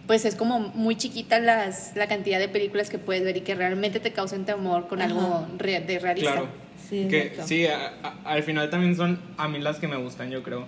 [0.07, 3.55] Pues es como muy chiquita las, la cantidad de películas que puedes ver y que
[3.55, 5.11] realmente te causen temor con Ajá.
[5.11, 6.33] algo re- de realista.
[6.33, 6.49] Claro.
[6.89, 10.31] Sí, que sí, a- a- al final también son a mí las que me gustan,
[10.31, 10.67] yo creo.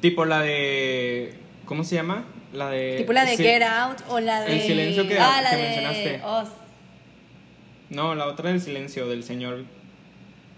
[0.00, 1.34] Tipo la de.
[1.66, 2.24] ¿Cómo se llama?
[2.52, 2.96] La de.
[2.98, 3.42] Tipo la de sí.
[3.42, 4.54] Get Out o la de...
[4.54, 6.20] El silencio que- Ah, la que de mencionaste.
[6.24, 6.48] Oz.
[7.90, 9.64] No, la otra del silencio, del señor.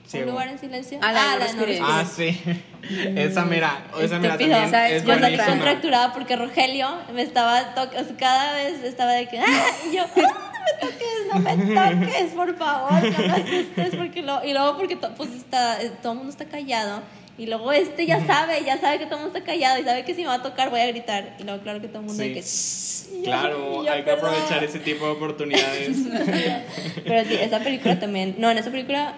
[0.05, 0.31] ¿Un ciego.
[0.33, 0.99] lugar en silencio?
[1.03, 1.81] Ah, la de No de respires.
[1.83, 2.40] Ah, sí.
[3.17, 3.85] esa mera.
[3.99, 4.93] Esa Estúpido, también ¿sabes?
[4.93, 9.27] es Yo salí contracturada porque Rogelio me estaba to- o sea, cada vez estaba de
[9.29, 9.45] que ¡ah!
[9.90, 11.75] y yo ¡ah, no me toques, no me
[12.07, 15.90] toques, por favor, no me asustes porque lo, y luego porque to- pues está eh,
[16.03, 17.03] todo el mundo está callado
[17.38, 20.05] y luego este ya sabe, ya sabe que todo el mundo está callado y sabe
[20.05, 22.05] que si me va a tocar voy a gritar y luego claro que todo el
[22.07, 22.29] mundo Sí.
[22.29, 24.31] de que yo- Claro, y yo, hay que "Perdón".
[24.35, 25.97] aprovechar ese tipo de oportunidades.
[27.05, 28.35] Pero sí, esa película también.
[28.38, 29.14] No, en esa película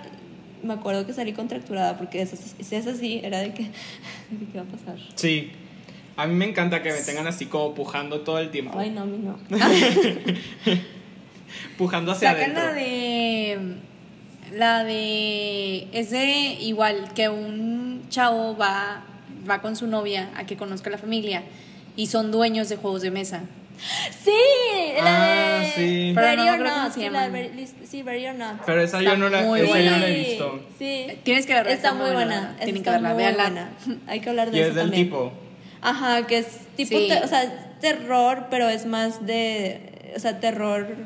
[0.67, 3.63] me acuerdo que salí contracturada porque si es así, era de que.
[4.31, 4.99] de que, ¿Qué va a pasar?
[5.15, 5.53] Sí.
[6.17, 8.79] A mí me encanta que me tengan así como pujando todo el tiempo.
[8.79, 9.39] Ay, no, a mí no.
[11.79, 12.65] Pujando hacia Sacan adentro.
[12.65, 13.59] la de.
[14.53, 15.89] La de.
[15.93, 19.05] Es de igual que un chavo va,
[19.49, 21.43] va con su novia a que conozca la familia
[21.97, 23.43] y son dueños de juegos de mesa.
[24.25, 24.31] Sí,
[25.03, 25.71] la Ah, de.
[25.77, 26.13] sí.
[26.15, 26.93] Pero Ready no not.
[26.93, 28.63] Sí, la de sí, Ready or not.
[28.65, 30.61] Pero esa yo no la, esa yo no la he visto.
[30.79, 31.07] Sí.
[31.23, 32.25] Tienes que verla, Está, está muy buena.
[32.41, 32.55] buena.
[32.57, 33.43] esa Tienen que verla, muy véanla.
[33.45, 33.71] buena.
[34.07, 35.05] Hay que hablar de Y eso es del también.
[35.05, 35.33] tipo.
[35.83, 37.09] Ajá, que es tipo, Sí.
[37.09, 40.97] te- o sea, terror, pero es más de, o sea, terror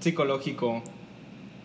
[0.00, 0.82] Psicológico.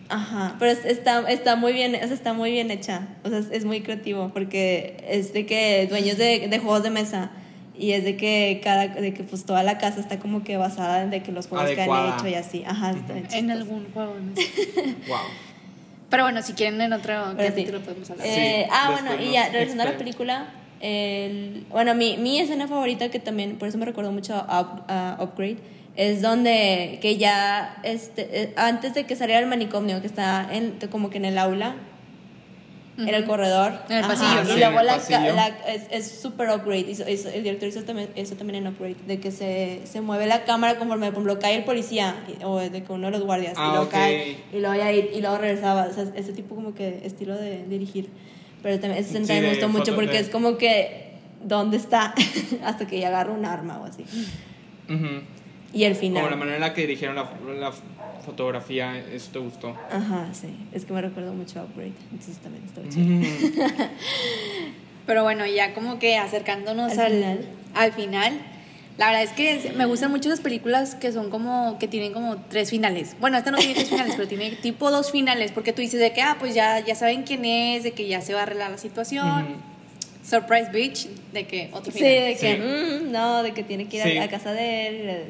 [0.08, 3.38] Ajá, pero es- está, está muy bien, o sea, está muy bien hecha, o sea,
[3.38, 7.30] es, es muy creativo porque es de que dueños de, de juegos de mesa
[7.80, 11.02] y es de que cada, de que pues toda la casa está como que basada
[11.02, 12.12] en de que los juegos que Adecuada.
[12.12, 14.14] han hecho y así, ajá, está En algún juego.
[14.14, 14.32] ¿no?
[15.08, 15.18] Wow.
[16.10, 17.62] Pero bueno, si quieren en otro Pero sí.
[17.62, 18.26] capítulo podemos hablar.
[18.26, 20.48] Eh, Sí, ah, bueno, y ya, regresando a la película,
[20.80, 24.84] el, bueno, mi, mi escena favorita, que también, por eso me recuerdo mucho a, Up-
[24.88, 25.58] a Upgrade,
[25.96, 30.78] es donde que ya, este, eh, antes de que saliera el manicomio, que está en,
[30.90, 31.74] como que en el aula,
[33.08, 33.72] en el corredor.
[33.88, 34.56] En el Ajá, pasillo, Y ¿no?
[34.56, 35.34] luego la, pasillo.
[35.34, 35.48] la-
[35.90, 36.90] es súper upgrade.
[36.90, 38.96] hizo- hizo- el director hizo también, eso también en upgrade.
[39.06, 42.58] De que se, se mueve la cámara conforme por ejemplo, cae el policía y- o
[42.58, 43.54] de que uno de los guardias.
[43.56, 43.90] Ah, y luego ok.
[43.90, 44.36] cae.
[44.52, 45.86] Y luego, ya, y luego regresaba.
[45.90, 48.08] O sea, ese tipo como que estilo de dirigir.
[48.62, 51.08] Pero también ese Sí, también me gustó mucho porque de- es como que.
[51.42, 52.14] ¿Dónde está?
[52.64, 54.04] Hasta que ya agarra un arma o así.
[54.88, 55.22] Ujú.
[55.72, 56.22] Y el final.
[56.22, 57.72] Como la manera en la que dirigieron la, la
[58.24, 59.76] fotografía, eso te gustó.
[59.90, 60.48] Ajá, sí.
[60.72, 61.92] Es que me recuerdo mucho a Upgrade.
[62.10, 63.06] Entonces también estaba chido.
[63.06, 63.84] Ujú.
[65.06, 67.38] Pero bueno, ya como que acercándonos Al al, final.
[67.74, 68.32] al final,
[68.98, 72.12] la verdad es que es- me gustan mucho las películas que son como, que tienen
[72.12, 73.16] como tres finales.
[73.20, 76.12] Bueno, esta no tiene tres finales, pero tiene tipo dos finales, porque tú dices de
[76.12, 78.70] que, ah, pues ya, ya saben quién es, de que ya se va a arreglar
[78.70, 79.70] la situación.
[80.22, 82.14] Surprise Beach, de que otro Sí, final.
[82.14, 82.54] de que,
[83.00, 83.04] Sí.
[83.06, 84.18] mm, no, de que tiene que ir Sí.
[84.18, 85.24] a, a casa de él.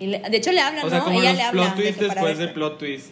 [0.00, 1.04] Y le- y de hecho, le habla, O sea, ¿no?
[1.04, 1.62] como Ella los le habla.
[1.74, 3.10] plot de twist para después del plot twist.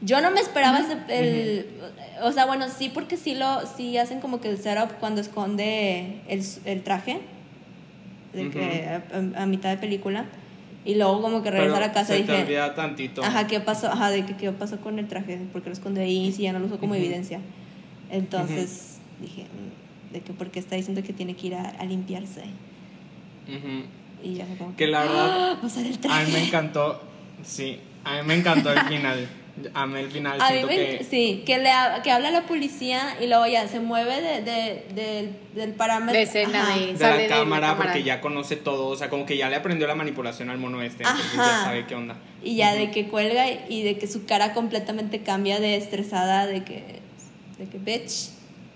[0.00, 1.66] Yo no me esperaba ese- el,
[2.22, 6.20] o sea, bueno, sí porque sí lo, sí hacen como que el setup cuando esconde
[6.28, 7.18] el, el traje,
[8.32, 9.02] de que a,
[9.38, 10.26] a- a mitad de película,
[10.84, 13.24] y luego como que regresa Pero a la casa se y te dije, olvida tantito.
[13.24, 13.88] ajá, ¿qué pasó?
[13.90, 16.60] Ajá, de que qué pasó con el traje, porque lo esconde ahí, si ya no
[16.60, 17.40] lo usó como evidencia.
[18.10, 22.42] Entonces dije, mm, de que porque está diciendo que tiene que ir a, a limpiarse.
[24.22, 25.68] Y ya como Que la verdad, ¡Ah!
[26.10, 27.02] a el mí me encantó.
[27.44, 29.28] Sí, a mí me encantó el final.
[29.74, 30.40] Amé el final.
[30.40, 31.04] A mí siento me, que.
[31.10, 34.86] sí, que, le, ha- que habla la policía y luego ya se mueve de, de-
[34.94, 36.14] del- del parámetro.
[36.16, 36.78] De escena Ajá.
[36.78, 39.36] de- de Sale la de la cámara, porque ya conoce todo, o sea, como que
[39.36, 41.64] ya le aprendió la manipulación al mono este, entonces ya Ajá.
[41.64, 42.16] sabe qué onda.
[42.42, 46.62] Y ya de que cuelga y de que su cara completamente cambia de estresada, de
[46.62, 47.00] que,
[47.58, 48.30] de que bitch,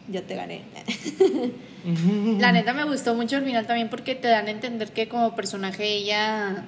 [0.08, 0.62] yo te gané.
[2.38, 5.34] La neta me gustó mucho el final también porque te dan a entender que como
[5.34, 6.64] personaje ella,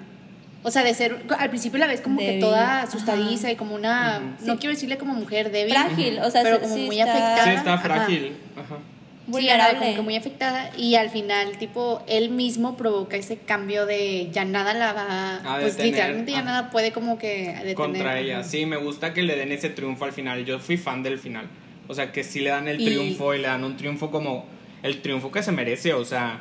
[0.63, 3.53] o sea, de ser, al principio la ves como que toda asustadiza Ajá.
[3.53, 4.59] y como una, no Sí.
[4.59, 7.45] quiero decirle como mujer débil, Frágil, o sea, pero como sí muy está- afectada.
[7.45, 8.33] Sí, está frágil.
[8.57, 8.79] Ajá.
[9.27, 9.71] Vulnerable.
[9.71, 14.29] era como que muy afectada y al final, tipo, él mismo provoca ese cambio de
[14.33, 16.47] ya nada la va, A pues detener, literalmente ya ajá.
[16.47, 17.75] nada puede como que detener.
[17.75, 18.45] Contra ella.
[18.45, 20.45] Sí, me gusta que le den ese triunfo al final.
[20.45, 21.47] Yo fui fan del final.
[21.89, 24.47] O sea, que sí le dan el Y- triunfo y le dan un triunfo como
[24.83, 25.93] el triunfo que se merece.
[25.95, 26.41] O sea,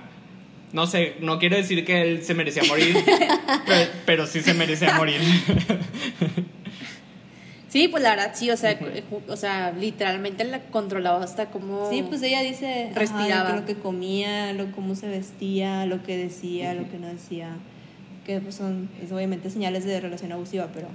[0.72, 2.96] no sé, no quiero decir que él se merecía morir,
[3.68, 5.20] pero, pero sí se merecía morir.
[7.70, 11.90] Sí, pues la verdad sí, o sea, ju- o sea, literalmente la controlaba hasta como
[11.90, 13.56] Sí, pues ella dice Respiraba.
[13.56, 17.50] lo que comía, lo cómo se vestía, lo que decía, lo que no decía,
[18.28, 20.88] que pues son es obviamente señales de relación abusiva, pero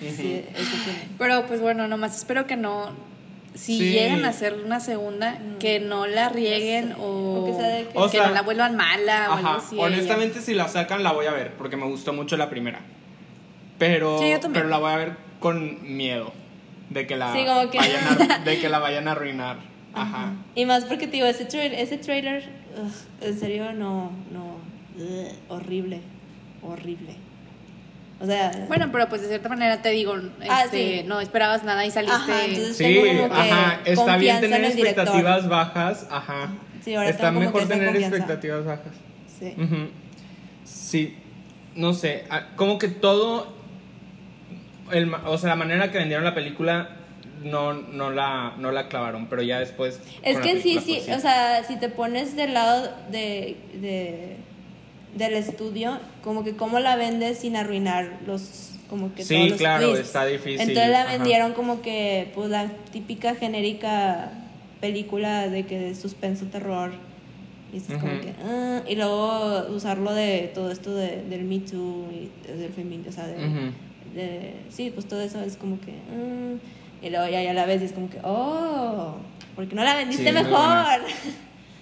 [0.00, 0.98] sí, eso tiene.
[1.18, 2.90] Pero pues bueno, nomás espero que no.
[3.58, 3.90] Si Sí.
[3.90, 7.98] llegan a hacer una segunda, que no la rieguen o, O que sea de que-
[7.98, 9.82] O que sea, no la vuelvan mala o algo ella.
[9.82, 12.80] honestamente si la sacan la voy a ver porque me gustó mucho la primera.
[13.78, 16.32] Pero, Sí, pero la voy a ver con miedo
[16.90, 19.56] de que la Sí, como que- vayan a, de que la vayan a arruinar.
[19.92, 20.34] Ajá.
[20.54, 24.56] Y más porque te digo, ese, tra- ese trailer, ugh, en serio, no, no,
[24.96, 26.00] ugh, horrible,
[26.62, 27.16] horrible.
[28.20, 30.14] O sea, Bueno, pero pues de cierta manera te digo,
[30.48, 31.06] Ah, este, sí.
[31.06, 32.16] no esperabas nada y saliste.
[32.16, 36.48] Ajá, entonces- Sí, Tengo como que ajá, está bien tener expectativas bajas, ajá.
[36.84, 38.16] Sí, ahora está tengo como mejor que tener confianza.
[38.16, 38.92] expectativas bajas.
[39.38, 39.54] sí.
[40.64, 41.16] Sí,
[41.76, 43.52] no sé, ah, como que todo,
[44.90, 46.90] el, o sea, la manera que vendieron la película
[47.42, 50.00] no, no, la, no la clavaron, pero ya después...
[50.22, 54.36] Es que sí, sí, o sea, si te pones del lado de, de
[55.16, 59.58] del estudio, como que cómo la vendes sin arruinar los como que Sí, todos los
[59.58, 60.06] claro, twists.
[60.06, 61.12] está difícil, Entonces la ajá.
[61.12, 64.32] vendieron como que pues la típica genérica
[64.80, 66.92] película de que de suspenso terror
[67.70, 72.06] y dices como que ah, y luego usarlo de todo esto de, del Me Too
[72.12, 77.10] y del feminismo, o sea, de, sí, pues todo eso es como que mm, y
[77.10, 79.16] luego ya, ya la ves y es como que oh,
[79.54, 81.00] porque no la vendiste Sí, mejor.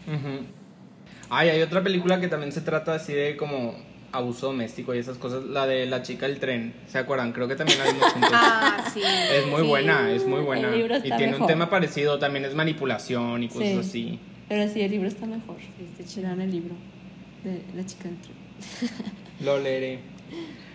[0.08, 0.44] Ujú.
[1.30, 3.74] Ay, hay otra película que también se trata así de como
[4.12, 7.32] abuso doméstico y esas cosas, la de la chica del tren, ¿se acuerdan?
[7.32, 8.30] Creo que también la vimos juntos.
[8.34, 9.00] Ah, sí.
[9.02, 10.68] Es muy Sí, buena, es muy buena.
[10.68, 13.76] el libro Y tiene un tema parecido, también es manipulación y cosas Sí.
[13.78, 14.18] así.
[14.48, 15.56] Pero sí, el libro está mejor.
[15.98, 16.74] Este, el libro
[17.44, 18.36] de la chica del tren.
[19.40, 19.98] Lo leeré.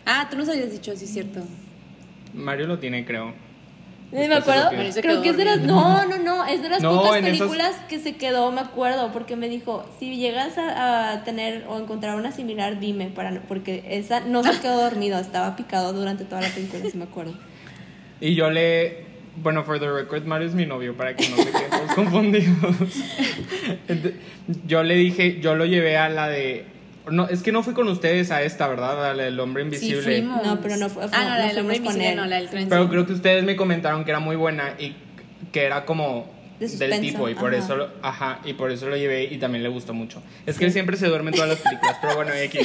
[0.06, 1.42] Ah, tú nos habías dicho, sí, es cierto.
[2.34, 3.34] Mario lo tiene, creo.
[4.12, 4.70] No me acuerdo.
[5.02, 5.60] Creo que es de las.
[5.62, 6.46] No, no, no.
[6.46, 9.12] Es de las No, pocas esas- películas que se quedó, me acuerdo.
[9.14, 13.08] Porque me dijo: si llegas a, a tener o encontrar una similar, dime.
[13.08, 15.18] para no- Porque esa no se quedó dormido.
[15.18, 17.34] Estaba picado durante toda la película, si me acuerdo.
[18.20, 19.10] Y yo le.
[19.38, 22.76] Bueno, for the record, Mario es mi novio, para que no se queden todos confundidos.
[24.68, 26.66] Yo le dije, yo lo llevé a la de.
[27.10, 29.10] No, es que no fui con ustedes a esta, ¿verdad?
[29.10, 30.04] A la del hombre Sí, invisible.
[30.04, 30.46] fuimos.
[30.46, 32.16] No, pero no fue- Ah, no, no la del hombre fuimos con invisible, él.
[32.18, 32.70] no, la del tren.
[32.70, 32.90] Pero sí.
[32.90, 34.96] creo que ustedes me comentaron que era muy buena y
[35.52, 37.64] que era como De del tipo y por ajá.
[37.64, 40.22] eso lo, ajá, y por eso lo llevé y también le gustó mucho.
[40.46, 42.60] Es que él siempre se duerme en todas las películas, pero bueno, aquí.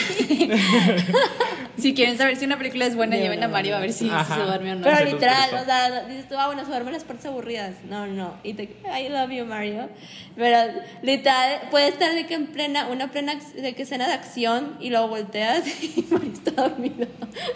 [1.78, 3.52] Si quieren saber si una película es buena, De lleven a verdad.
[3.52, 4.82] Mario a ver si, si se duerme o no.
[4.82, 7.74] Pero literal, o sea, dices tú, ah, bueno, se duermen las partes aburridas.
[7.88, 8.34] No, no.
[8.42, 9.88] Y te, I love you, Mario.
[10.36, 10.58] Pero
[11.02, 14.90] literal, puede estar de que en plena, una plena de que escena de acción y
[14.90, 17.06] luego volteas y Mario está dormido.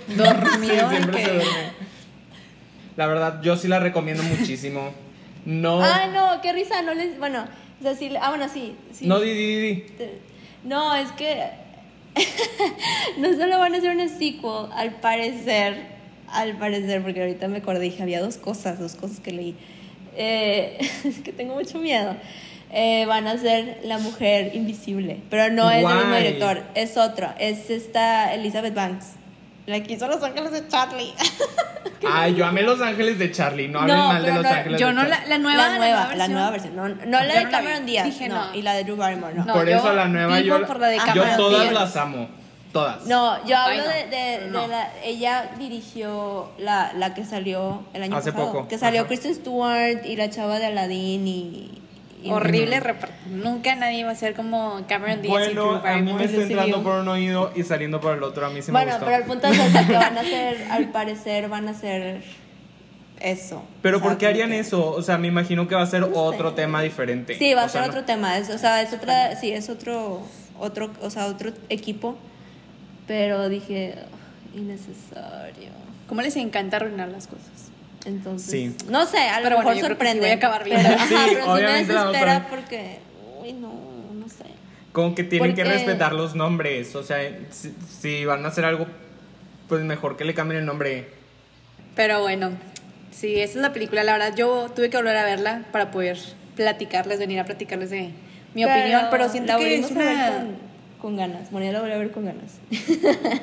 [0.09, 0.91] Dormido.
[0.91, 1.91] Sí, siempre que- se duerme.
[2.97, 4.93] La verdad, yo sí la recomiendo muchísimo.
[5.45, 5.83] No.
[5.83, 7.19] Ay, no, qué risa, no les.
[7.19, 7.45] Bueno,
[7.81, 8.75] o sea, sí, ah, bueno, sí.
[8.93, 9.07] sí.
[9.07, 9.85] No, di, di, di.
[10.65, 11.47] No, es que
[13.19, 15.77] no solo van a hacer un sequel, al parecer,
[16.29, 19.57] al parecer, porque ahorita me acordé, dije, había dos cosas, dos cosas que leí.
[20.17, 22.17] Eh, es que tengo mucho miedo.
[22.73, 27.29] Eh, van a ser La Mujer Invisible, pero no es del mismo director, es otro,
[27.41, 29.15] es esta Elizabeth Banks,
[29.71, 31.15] La que hizo Los Ángeles de Charlie.
[32.13, 33.69] Ay, yo amé Los Ángeles de Charlie.
[33.69, 35.17] No hablen No, mal de Los no, Ángeles Yo de no, Charlie.
[35.23, 36.33] la, la nueva, la nueva, la versión.
[36.33, 36.77] nueva versión.
[36.77, 37.49] No, no Yo la de.
[37.51, 38.05] Cameron Díaz.
[38.07, 38.55] Dije no, no.
[38.55, 39.45] Y la de Drew Barrymore, no.
[39.45, 39.53] No.
[39.55, 41.73] Por eso la nueva yo, por la de yo todas Díaz.
[41.75, 42.29] las amo.
[42.73, 43.05] Todas.
[43.07, 43.91] No, yo Ay, hablo no.
[43.91, 44.67] de, de- de No.
[44.69, 44.89] la.
[45.05, 48.53] Ella dirigió la, la que salió el año Hace pasado.
[48.53, 49.09] poco, Que salió ajá.
[49.09, 51.83] Kristen Stewart y la chava de Aladdin y.
[52.29, 53.15] Horrible reparto.
[53.31, 56.43] Nunca nadie va a ser como Cameron Díaz y Drew Bueno, a mí me está
[56.43, 58.45] entrando por un oído y saliendo por el otro.
[58.47, 59.07] A mí sí me Bueno, gustó.
[59.07, 62.23] pero el punto es que van a hacer, al parecer, van a hacer
[63.21, 63.63] eso.
[63.83, 64.91] Pero O sea, ¿por qué harían que- eso?
[64.91, 66.13] O sea, me imagino que va a ser No sé.
[66.15, 67.37] otro tema diferente.
[67.39, 68.37] Sí, va a O sea, ser no- otro tema.
[68.39, 69.37] Es, o sea, es otra.
[69.37, 70.23] Sí, es otro.
[70.59, 72.19] Otro, o sea, otro equipo.
[73.07, 73.95] Pero dije,
[74.55, 75.71] "Ugh, innecesario.
[76.07, 77.70] ¿Cómo les encanta arruinar las cosas?
[78.07, 78.77] Entonces, Sí.
[78.89, 80.21] no sé, a lo Pero mejor sí sorprende.
[80.21, 80.79] voy a acabar bien.
[80.83, 82.99] Pero, ajá, Sí, pero sí me obviamente a desespera porque,
[83.43, 83.73] uy, no,
[84.15, 84.45] no sé.
[84.93, 86.95] Como que tienen que respetar los nombres.
[86.97, 87.19] O sea,
[87.51, 88.87] si, si van a hacer algo,
[89.69, 91.09] pues mejor que le cambien el nombre.
[91.95, 92.53] Pero bueno,
[93.11, 94.03] sí, esa es la película.
[94.05, 96.19] La verdad, yo tuve que volver a verla para poder
[96.57, 98.11] platicarles, venir a platicarles de
[98.55, 99.03] mi opinión.
[99.11, 100.29] Pero siento la que es volvimos a ver una.
[100.37, 100.57] con,
[101.01, 101.53] con ganas.
[101.53, 102.59] Monia la volví a ver con ganas.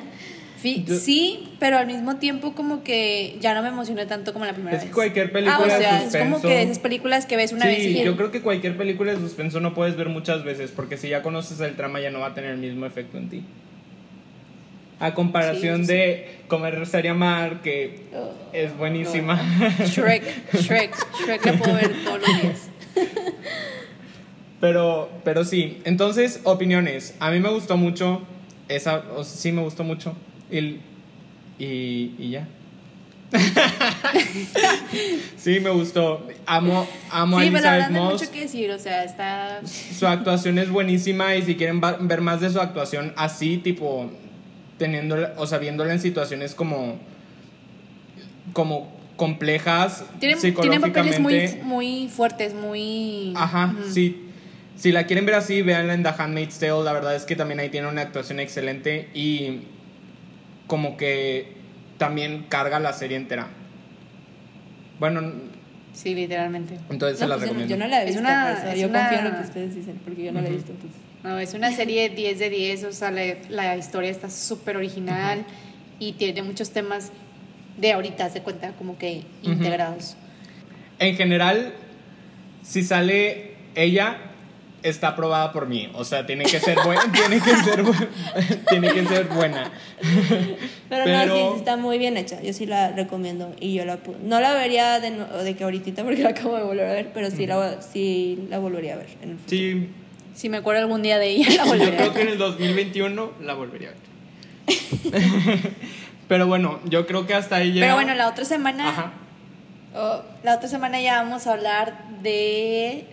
[0.60, 4.44] Fi- Yo- Sí, pero al mismo tiempo como que ya no me emocioné tanto como
[4.44, 4.92] la primera Es vez.
[4.92, 6.30] cualquier película ah, o de sea, es suspenso.
[6.36, 8.76] como que de esas películas que ves una sí, vez y yo creo que cualquier
[8.76, 12.10] película de suspenso no puedes ver muchas veces porque si ya conoces el trama ya
[12.10, 13.42] no va a tener el mismo efecto en ti.
[15.00, 15.92] A comparación Sí, sí.
[15.92, 18.00] de Comer, Rezar y Amar, que
[18.52, 19.40] es buenísima.
[19.84, 20.92] Shrek, Shrek,
[21.24, 22.68] Shrek la puedo ver todos los días.
[24.60, 27.14] Pero, pero sí, entonces, opiniones.
[27.20, 28.22] A mí me gustó mucho.
[28.68, 30.16] Esa, o sea, sí me gustó mucho.
[30.50, 30.80] Y,
[31.58, 32.48] y, y ya.
[35.36, 36.26] sí, me gustó.
[36.46, 38.12] Amo, amo Sí, a pero Elizabeth Moss.
[38.14, 39.60] mucho que decir, o sea, está...
[39.66, 44.10] Su actuación es buenísima y si quieren ver más de su actuación así, tipo,
[44.78, 46.98] teniéndola, o sea, viéndola en situaciones como,
[48.52, 51.60] como complejas Tiene, tiene papeles psicológicamente.
[51.62, 53.32] muy, muy fuertes, muy...
[53.36, 54.24] Ajá, sí.
[54.76, 56.84] Si la quieren ver así, véanla en The Handmaid's Tale.
[56.84, 59.62] La verdad es que también ahí tiene una actuación excelente y
[60.68, 61.54] como que
[61.98, 63.48] también carga la serie entera.
[65.00, 65.32] Bueno,
[65.92, 66.78] Sí, literalmente.
[66.90, 67.74] entonces se la pues yo, recomiendo.
[67.74, 69.38] yo no la he Es visto, una- por eso es yo una- confío en lo
[69.40, 70.70] que ustedes dicen, porque yo no la he visto.
[70.72, 71.00] Entonces.
[71.24, 75.44] No, es una serie 10 de 10, o sea, la, la historia está súper original
[75.98, 77.10] y tiene muchos temas
[77.76, 80.16] de ahorita, se cuenta, como que integrados.
[81.00, 81.72] En general,
[82.62, 84.18] si sale ella,
[84.82, 85.90] está aprobada por mí.
[85.94, 87.02] O sea, tiene que ser buena.
[87.12, 88.08] tiene que ser bu-
[88.68, 89.70] tiene que ser buena.
[90.88, 92.40] Pero, no, sí, está muy bien hecha.
[92.42, 93.54] Yo sí la recomiendo.
[93.60, 96.62] Y yo la No la vería de, no- de que ahorita porque la acabo de
[96.62, 99.48] volver a ver, pero sí, la, sí la volvería a ver en el futuro.
[99.60, 99.88] Sí,
[100.34, 102.12] Si me acuerdo algún día de ella, la yo volveré a creo ver.
[102.16, 103.98] que en el 2021 la volvería a ver.
[106.28, 109.12] Pero bueno, yo creo que hasta ahí Pero llega- bueno, la otra semana, Ajá.
[109.94, 113.06] oh, la otra semana ya vamos a hablar de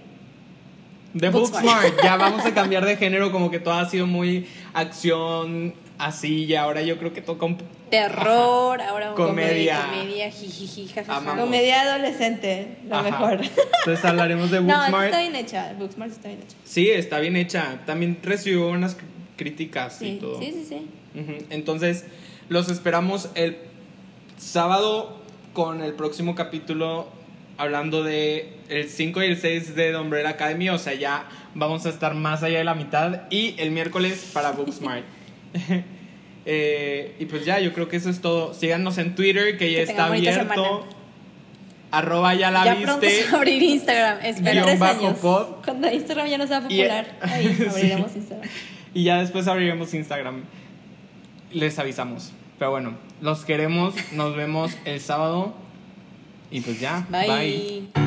[1.15, 1.95] De Booksmart.
[2.03, 6.55] Ya vamos a cambiar de género, como que todo ha sido muy acción, así, y
[6.55, 7.57] ahora yo creo que toca un...
[7.89, 9.79] terror, ahora un Comedia.
[9.89, 11.17] comedia, jijiji, jajaja.
[11.17, 11.45] Amamos.
[11.45, 13.03] Comedia adolescente, lo Ajá.
[13.09, 13.39] mejor.
[13.79, 15.05] Entonces hablaremos de No, Booksmart.
[15.05, 15.73] está bien hecha.
[15.79, 16.55] Booksmart está bien hecha.
[16.65, 17.79] Sí, está bien hecha.
[17.85, 19.01] También recibió unas cr-
[19.37, 20.37] críticas y todo.
[20.39, 20.87] sí, sí, sí.
[21.49, 22.05] Entonces,
[22.49, 23.57] los esperamos el
[24.37, 25.17] sábado
[25.53, 27.07] con el próximo capítulo
[27.57, 31.85] hablando de el 5 y el 6 de The Umbrella Academy, o sea, ya vamos
[31.85, 35.03] a estar más allá de la mitad y el miércoles para Booksmart.
[36.47, 38.53] Eh, y pues ya, yo creo que eso es todo.
[38.53, 40.53] Síganos en Twitter, que ya Que está abierto.
[40.53, 40.79] semana.
[41.89, 43.23] Arroba ya la ya pronto se viste.
[43.25, 44.63] va a abrir Instagram, espera.
[44.63, 45.17] Tres bajo años.
[45.19, 45.45] pod.
[45.65, 47.65] Cuando Instagram ya no sea Y- popular, ahí Sí.
[47.67, 48.49] abriremos Instagram.
[48.93, 50.43] Y ya después abriremos Instagram.
[51.51, 52.31] Les avisamos.
[52.59, 53.95] Pero bueno, los queremos.
[54.11, 55.55] Nos vemos el sábado.
[56.51, 57.05] Y pues ya.
[57.09, 57.27] Bye.
[57.27, 58.04] bye.